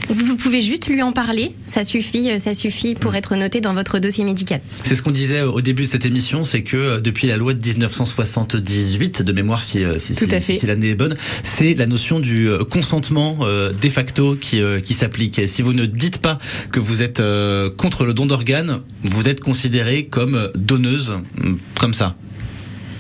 Vous, 0.10 0.36
pouvez 0.36 0.62
juste 0.62 0.88
lui 0.88 1.02
en 1.02 1.12
parler, 1.12 1.54
ça 1.66 1.84
suffit, 1.84 2.32
euh, 2.32 2.38
ça 2.38 2.54
suffit 2.54 2.96
pour 2.96 3.16
être 3.16 3.36
noté 3.36 3.62
dans 3.62 3.74
votre 3.74 4.00
dossier 4.00 4.24
médical. 4.24 4.62
C'est 4.84 4.96
ce 4.96 5.02
qu'on 5.02 5.12
disait 5.12 5.40
euh, 5.40 5.52
au 5.52 5.62
début 5.62 5.84
de 5.84 5.88
cette 5.88 6.06
émission, 6.06 6.44
c'est 6.44 6.64
que 6.64 6.78
euh, 6.78 7.00
depuis 7.00 7.28
la 7.28 7.38
loi 7.38 7.54
de 7.54 7.64
1978, 7.66 9.22
de 9.22 9.32
mémoire 9.32 9.64
si, 9.64 9.84
si, 10.00 10.66
l'année 10.66 10.90
est 10.90 10.96
bonne, 10.96 11.16
c'est 11.44 11.74
la 11.74 11.86
notion 11.86 12.20
du 12.20 12.50
consentement 12.70 13.22
euh, 13.42 13.72
de 13.72 13.90
facto 13.90 14.36
qui, 14.36 14.62
euh, 14.62 14.80
qui 14.80 14.94
s'applique. 14.94 15.42
Si 15.48 15.62
vous 15.62 15.74
ne 15.74 15.86
dites 15.86 16.22
pas 16.22 16.40
que 16.72 16.80
vous 16.80 17.02
êtes 17.02 17.20
euh, 17.20 17.70
contre 17.70 18.06
le 18.06 18.14
don 18.14 18.26
d'organes, 18.26 18.82
vous 19.04 19.28
êtes 19.28 19.42
considéré 19.42 20.06
comme 20.06 20.52
donneuse, 20.56 21.12
mm, 21.38 21.56
comme 21.80 21.94
ça. 21.94 22.16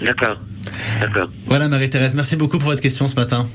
D'accord. 0.03 0.37
D'accord. 0.99 1.29
Voilà 1.47 1.67
Marie-Thérèse, 1.67 2.15
merci 2.15 2.35
beaucoup 2.35 2.59
pour 2.59 2.69
votre 2.69 2.81
question 2.81 3.07
ce 3.07 3.15
matin. 3.15 3.47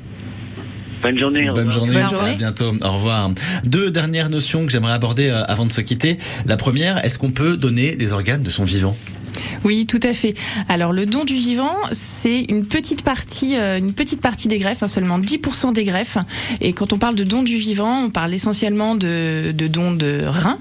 Bonne 1.06 1.18
journée. 1.18 1.48
au 1.48 1.54
Bonne 1.54 1.68
revoir. 1.68 1.78
journée. 1.86 2.00
Bonne 2.00 2.08
journée. 2.10 2.30
À 2.30 2.34
bientôt. 2.34 2.72
Au 2.82 2.92
revoir. 2.92 3.30
Deux 3.64 3.90
dernières 3.92 4.28
notions 4.28 4.66
que 4.66 4.72
j'aimerais 4.72 4.92
aborder 4.92 5.28
euh, 5.28 5.44
avant 5.44 5.64
de 5.64 5.72
se 5.72 5.80
quitter. 5.80 6.18
La 6.46 6.56
première, 6.56 7.04
est-ce 7.04 7.18
qu'on 7.18 7.30
peut 7.30 7.56
donner 7.56 7.94
des 7.94 8.12
organes 8.12 8.42
de 8.42 8.50
son 8.50 8.64
vivant? 8.64 8.96
Oui, 9.64 9.86
tout 9.86 10.00
à 10.02 10.12
fait. 10.12 10.34
Alors 10.68 10.92
le 10.92 11.06
don 11.06 11.24
du 11.24 11.34
vivant, 11.34 11.74
c'est 11.92 12.40
une 12.48 12.66
petite 12.66 13.02
partie, 13.02 13.56
euh, 13.56 13.78
une 13.78 13.92
petite 13.92 14.20
partie 14.20 14.48
des 14.48 14.58
greffes, 14.58 14.82
hein, 14.82 14.88
seulement 14.88 15.18
10% 15.18 15.72
des 15.72 15.84
greffes. 15.84 16.18
Et 16.60 16.72
quand 16.72 16.92
on 16.92 16.98
parle 16.98 17.14
de 17.14 17.24
don 17.24 17.42
du 17.42 17.56
vivant, 17.56 18.04
on 18.04 18.10
parle 18.10 18.34
essentiellement 18.34 18.94
de, 18.96 19.52
de 19.52 19.66
dons 19.68 19.92
de 19.92 20.22
reins. 20.26 20.58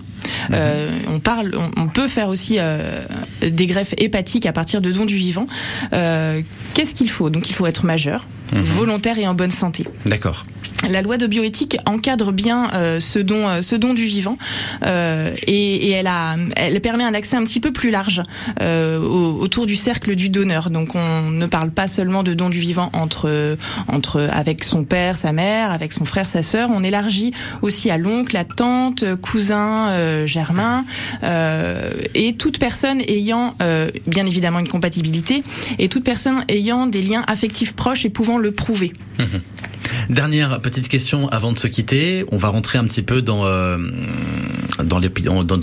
Euh, 0.52 0.90
on 1.08 1.20
parle, 1.20 1.52
on, 1.58 1.84
on 1.84 1.88
peut 1.88 2.08
faire 2.08 2.30
aussi 2.30 2.58
euh, 2.60 3.02
des 3.42 3.66
greffes 3.68 3.94
hépatiques 3.98 4.46
à 4.46 4.54
partir 4.54 4.82
de 4.82 4.92
dons 4.92 5.06
du 5.06 5.16
vivant. 5.16 5.48
Euh, 5.94 6.42
Qu'est-ce 6.74 6.94
qu'il 6.96 7.10
faut? 7.10 7.30
Donc 7.30 7.50
il 7.50 7.54
faut 7.54 7.68
être 7.68 7.86
majeur, 7.86 8.26
volontaire 8.64 9.20
et 9.20 9.28
en 9.28 9.34
bonne 9.34 9.52
santé. 9.52 9.86
D'accord. 10.06 10.46
La 10.90 11.02
loi 11.02 11.18
de 11.18 11.28
bioéthique 11.28 11.78
encadre 11.86 12.32
bien 12.32 12.70
euh, 12.74 13.00
ce 13.00 13.20
don, 13.20 13.48
euh, 13.48 13.62
ce 13.62 13.76
don 13.76 13.94
du 13.94 14.06
vivant, 14.06 14.38
euh, 14.86 15.32
et, 15.48 15.88
et 15.88 15.92
elle 15.92 16.08
a, 16.08 16.36
elle 16.56 16.80
permet 16.82 17.04
un 17.04 17.14
accès 17.14 17.36
un 17.36 17.44
petit 17.44 17.60
peu 17.60 17.72
plus 17.72 17.90
large 17.92 18.22
euh, 18.62 19.00
au- 19.00 19.40
autour 19.42 19.66
du 19.66 19.76
cercle 19.76 20.16
du 20.16 20.30
donneur. 20.30 20.70
Donc 20.70 20.96
on 20.96 21.32
ne 21.32 21.46
parle 21.48 21.72
pas 21.72 21.88
seulement 21.88 22.24
de 22.24 22.34
don 22.34 22.50
du 22.50 22.60
vivant 22.60 22.90
entre, 22.94 23.58
entre 23.88 24.30
avec 24.32 24.64
son 24.64 24.84
père, 24.84 25.18
sa 25.18 25.32
mère, 25.32 25.72
avec 25.72 25.92
son 25.92 26.06
frère, 26.06 26.28
sa 26.28 26.44
sœur. 26.44 26.70
On 26.72 26.84
élargit 26.84 27.32
aussi 27.62 27.90
à 27.90 27.98
l'oncle, 27.98 28.36
la 28.36 28.46
tante, 28.46 29.04
cousin, 29.22 29.90
euh, 29.90 30.28
germain, 30.28 30.86
euh, 31.24 31.92
et 32.14 32.36
toute 32.36 32.60
personne 32.60 33.02
ayant, 33.08 33.56
bien 34.08 34.26
évidemment, 34.26 34.60
une 34.60 34.68
compatibilité, 34.68 35.44
et 35.80 35.90
toute 35.90 36.04
personne 36.04 36.44
ayant 36.50 36.86
des 36.88 37.02
liens 37.02 37.24
affectifs 37.28 37.74
proches 37.74 38.06
et 38.06 38.10
pouvant 38.10 38.38
le 38.38 38.52
prouver. 38.52 38.94
Dernière 40.10 40.60
petite 40.62 40.88
question 40.88 41.28
avant 41.30 41.52
de 41.52 41.58
se 41.58 41.68
quitter. 41.68 42.26
On 42.32 42.38
va 42.38 42.50
rentrer 42.50 42.78
un 42.78 42.84
petit 42.86 43.02
peu 43.02 43.22
dans 43.22 43.46
euh, 43.46 43.78
dans 44.84 45.00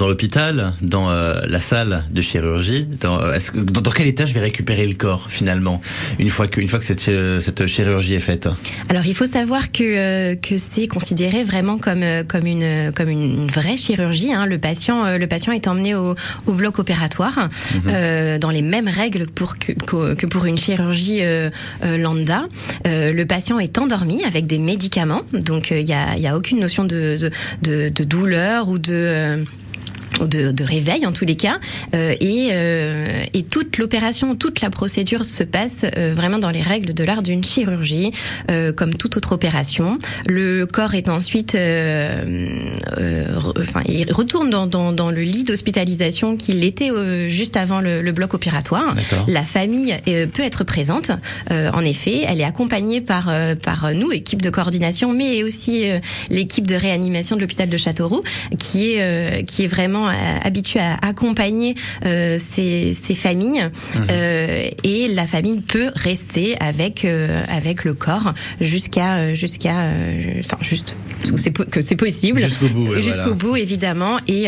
l'hôpital, 0.08 0.74
dans 0.80 1.11
euh, 1.11 1.40
la 1.46 1.61
salle 1.61 2.04
de 2.11 2.22
chirurgie, 2.22 2.87
dans, 3.00 3.18
dans, 3.18 3.80
dans, 3.80 3.90
quel 3.90 4.06
état 4.06 4.26
je 4.26 4.35
vais 4.35 4.40
récupérer 4.40 4.87
le 4.87 4.94
corps 4.94 5.26
finalement 5.28 5.80
une 6.18 6.30
fois 6.30 6.48
que, 6.48 6.61
une 6.61 6.68
fois 6.68 6.78
que 6.78 6.85
cette, 6.85 7.00
cette 7.00 7.66
chirurgie 7.66 8.14
est 8.14 8.20
faite? 8.20 8.48
Alors 8.88 9.06
il 9.06 9.14
faut 9.14 9.26
savoir 9.26 9.70
que 9.70 10.35
que 10.35 10.56
c'est 10.56 10.88
considéré 10.88 11.44
vraiment 11.44 11.78
comme 11.78 12.04
comme 12.26 12.46
une 12.46 12.92
comme 12.94 13.08
une 13.08 13.48
vraie 13.48 13.76
chirurgie. 13.76 14.32
Hein. 14.32 14.46
Le 14.46 14.58
patient 14.58 15.16
le 15.16 15.26
patient 15.26 15.52
est 15.52 15.68
emmené 15.68 15.94
au, 15.94 16.14
au 16.46 16.52
bloc 16.52 16.78
opératoire 16.78 17.48
mhm. 17.74 18.38
dans 18.38 18.50
les 18.50 18.62
mêmes 18.62 18.88
règles 18.88 19.26
pour 19.26 19.58
que, 19.58 19.72
que, 19.72 20.26
pour 20.26 20.44
une 20.46 20.58
chirurgie 20.58 21.22
lambda. 21.82 22.46
le 22.85 23.24
patient 23.24 23.58
est 23.58 23.78
endormi 23.78 24.12
avec 24.25 24.46
des 24.46 24.59
médicaments, 24.59 25.22
donc 25.33 25.70
il 25.70 25.88
y 25.88 25.92
a, 25.92 26.16
y 26.16 26.27
a 26.27 26.37
aucune 26.37 26.61
notion 26.61 26.85
de 26.85 27.31
douleur 28.05 28.68
ou 28.68 28.79
de 28.79 28.92
euh, 28.94 29.44
de, 30.20 30.53
de, 30.53 30.64
réveil 30.64 31.07
en 31.07 31.12
tous 31.12 31.25
les 31.25 31.37
cas 31.37 31.59
euh, 31.94 32.14
et, 32.20 32.51
euh, 32.53 33.25
et 33.35 33.42
toute 33.42 33.79
l'opération, 33.79 34.37
toute 34.37 34.61
la 34.61 34.70
procédure 34.70 35.25
se 35.25 35.42
passe 35.42 35.85
euh, 35.96 36.12
vraiment 36.14 36.38
dans 36.38 36.51
les 36.51 36.62
règles 36.62 36.94
de 36.94 37.05
l'art 37.05 37.22
d'une 37.22 37.44
chirurgie, 37.44 38.12
euh, 38.51 38.72
comme 38.72 38.94
toute 38.94 39.16
autre 39.16 39.33
opération. 39.33 39.98
Le 40.27 40.66
corps 40.66 40.94
est 40.94 41.09
ensuite, 41.09 41.55
euh, 41.55 42.70
enfin, 43.61 43.83
il 43.87 44.12
retourne 44.12 44.51
dans, 44.51 44.66
dans, 44.66 44.92
dans 44.92 45.11
le 45.11 45.22
lit 45.22 45.44
d'hospitalisation 45.44 46.37
qu'il 46.37 46.64
était 46.64 46.90
juste 47.29 47.57
avant 47.57 47.81
le, 47.81 48.03
le, 48.03 48.12
bloc 48.12 48.35
opératoire. 48.35 48.94
La 49.27 49.42
famille 49.42 49.94
peut 50.05 50.42
être 50.42 50.64
présente. 50.64 51.11
en 51.51 51.85
effet, 51.85 52.25
elle 52.27 52.40
est 52.40 52.44
accompagnée 52.44 53.01
par 53.01 53.31
par 53.62 53.92
nous, 53.94 54.12
équipe 54.12 54.42
de 54.42 54.51
coordination, 54.51 55.12
mais 55.12 55.42
aussi 55.42 55.87
l'équipe 56.31 56.66
de 56.66 56.75
réanimation 56.75 57.37
de 57.37 57.40
l'hôpital 57.40 57.68
de 57.68 57.77
Châteauroux, 57.77 58.22
qui 58.59 58.92
est 58.92 59.44
qui 59.46 59.64
est 59.64 59.68
vraiment 59.68 60.01
euh, 60.08 60.12
habitué 60.42 60.80
à 60.80 60.96
accompagner 61.02 61.74
euh, 62.04 62.38
ces, 62.38 62.94
ces, 63.00 63.14
familles 63.14 63.70
mhm. 63.94 64.06
euh, 64.10 64.68
et 64.84 65.08
la 65.08 65.26
famille 65.26 65.60
peut 65.60 65.90
rester 65.94 66.56
avec 66.60 67.06
avec 67.48 67.84
le 67.84 67.94
corps 67.94 68.32
jusqu'à 68.60 69.34
jusqu'à 69.34 69.74
enfin 70.40 70.56
juste 70.60 70.96
que 71.70 71.80
c'est 71.80 71.96
possible 71.96 72.40
jusqu'au 72.40 72.68
bout 72.68 72.94
jusqu'au 73.00 73.34
bout 73.34 73.56
évidemment 73.56 74.18
et 74.28 74.46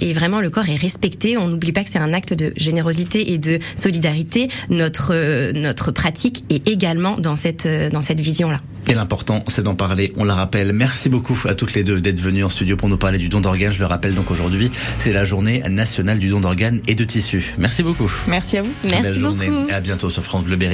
et 0.00 0.12
vraiment 0.12 0.40
le 0.40 0.50
corps 0.50 0.68
est 0.68 0.76
respecté 0.76 1.36
on 1.36 1.48
n'oublie 1.48 1.72
pas 1.72 1.84
que 1.84 1.90
c'est 1.90 1.98
un 1.98 2.12
acte 2.12 2.34
de 2.34 2.52
générosité 2.56 3.32
et 3.32 3.38
de 3.38 3.58
solidarité 3.76 4.48
notre 4.70 5.52
notre 5.52 5.90
pratique 5.90 6.44
est 6.50 6.66
également 6.68 7.14
dans 7.14 7.36
cette 7.36 7.68
dans 7.92 8.02
cette 8.02 8.20
vision 8.20 8.50
là 8.50 8.58
et 8.88 8.94
l'important, 8.94 9.44
c'est 9.46 9.62
d'en 9.62 9.74
parler. 9.74 10.12
On 10.16 10.24
la 10.24 10.34
rappelle. 10.34 10.72
Merci 10.72 11.08
beaucoup 11.08 11.38
à 11.48 11.54
toutes 11.54 11.74
les 11.74 11.84
deux 11.84 12.00
d'être 12.00 12.20
venues 12.20 12.44
en 12.44 12.48
studio 12.48 12.76
pour 12.76 12.88
nous 12.88 12.96
parler 12.96 13.18
du 13.18 13.28
don 13.28 13.40
d'organes. 13.40 13.72
Je 13.72 13.78
le 13.78 13.86
rappelle 13.86 14.14
donc 14.14 14.30
aujourd'hui, 14.30 14.61
c'est 14.98 15.12
la 15.12 15.24
journée 15.24 15.62
nationale 15.68 16.18
du 16.18 16.28
don 16.28 16.40
d'organes 16.40 16.80
et 16.86 16.94
de 16.94 17.04
tissus. 17.04 17.54
Merci 17.58 17.82
beaucoup. 17.82 18.10
Merci 18.26 18.58
à 18.58 18.62
vous. 18.62 18.72
Merci 18.84 19.18
beaucoup. 19.18 19.66
À 19.70 19.80
bientôt 19.80 20.10
sur 20.10 20.22
France 20.22 20.44
Bleu 20.44 20.56
Berry. 20.56 20.70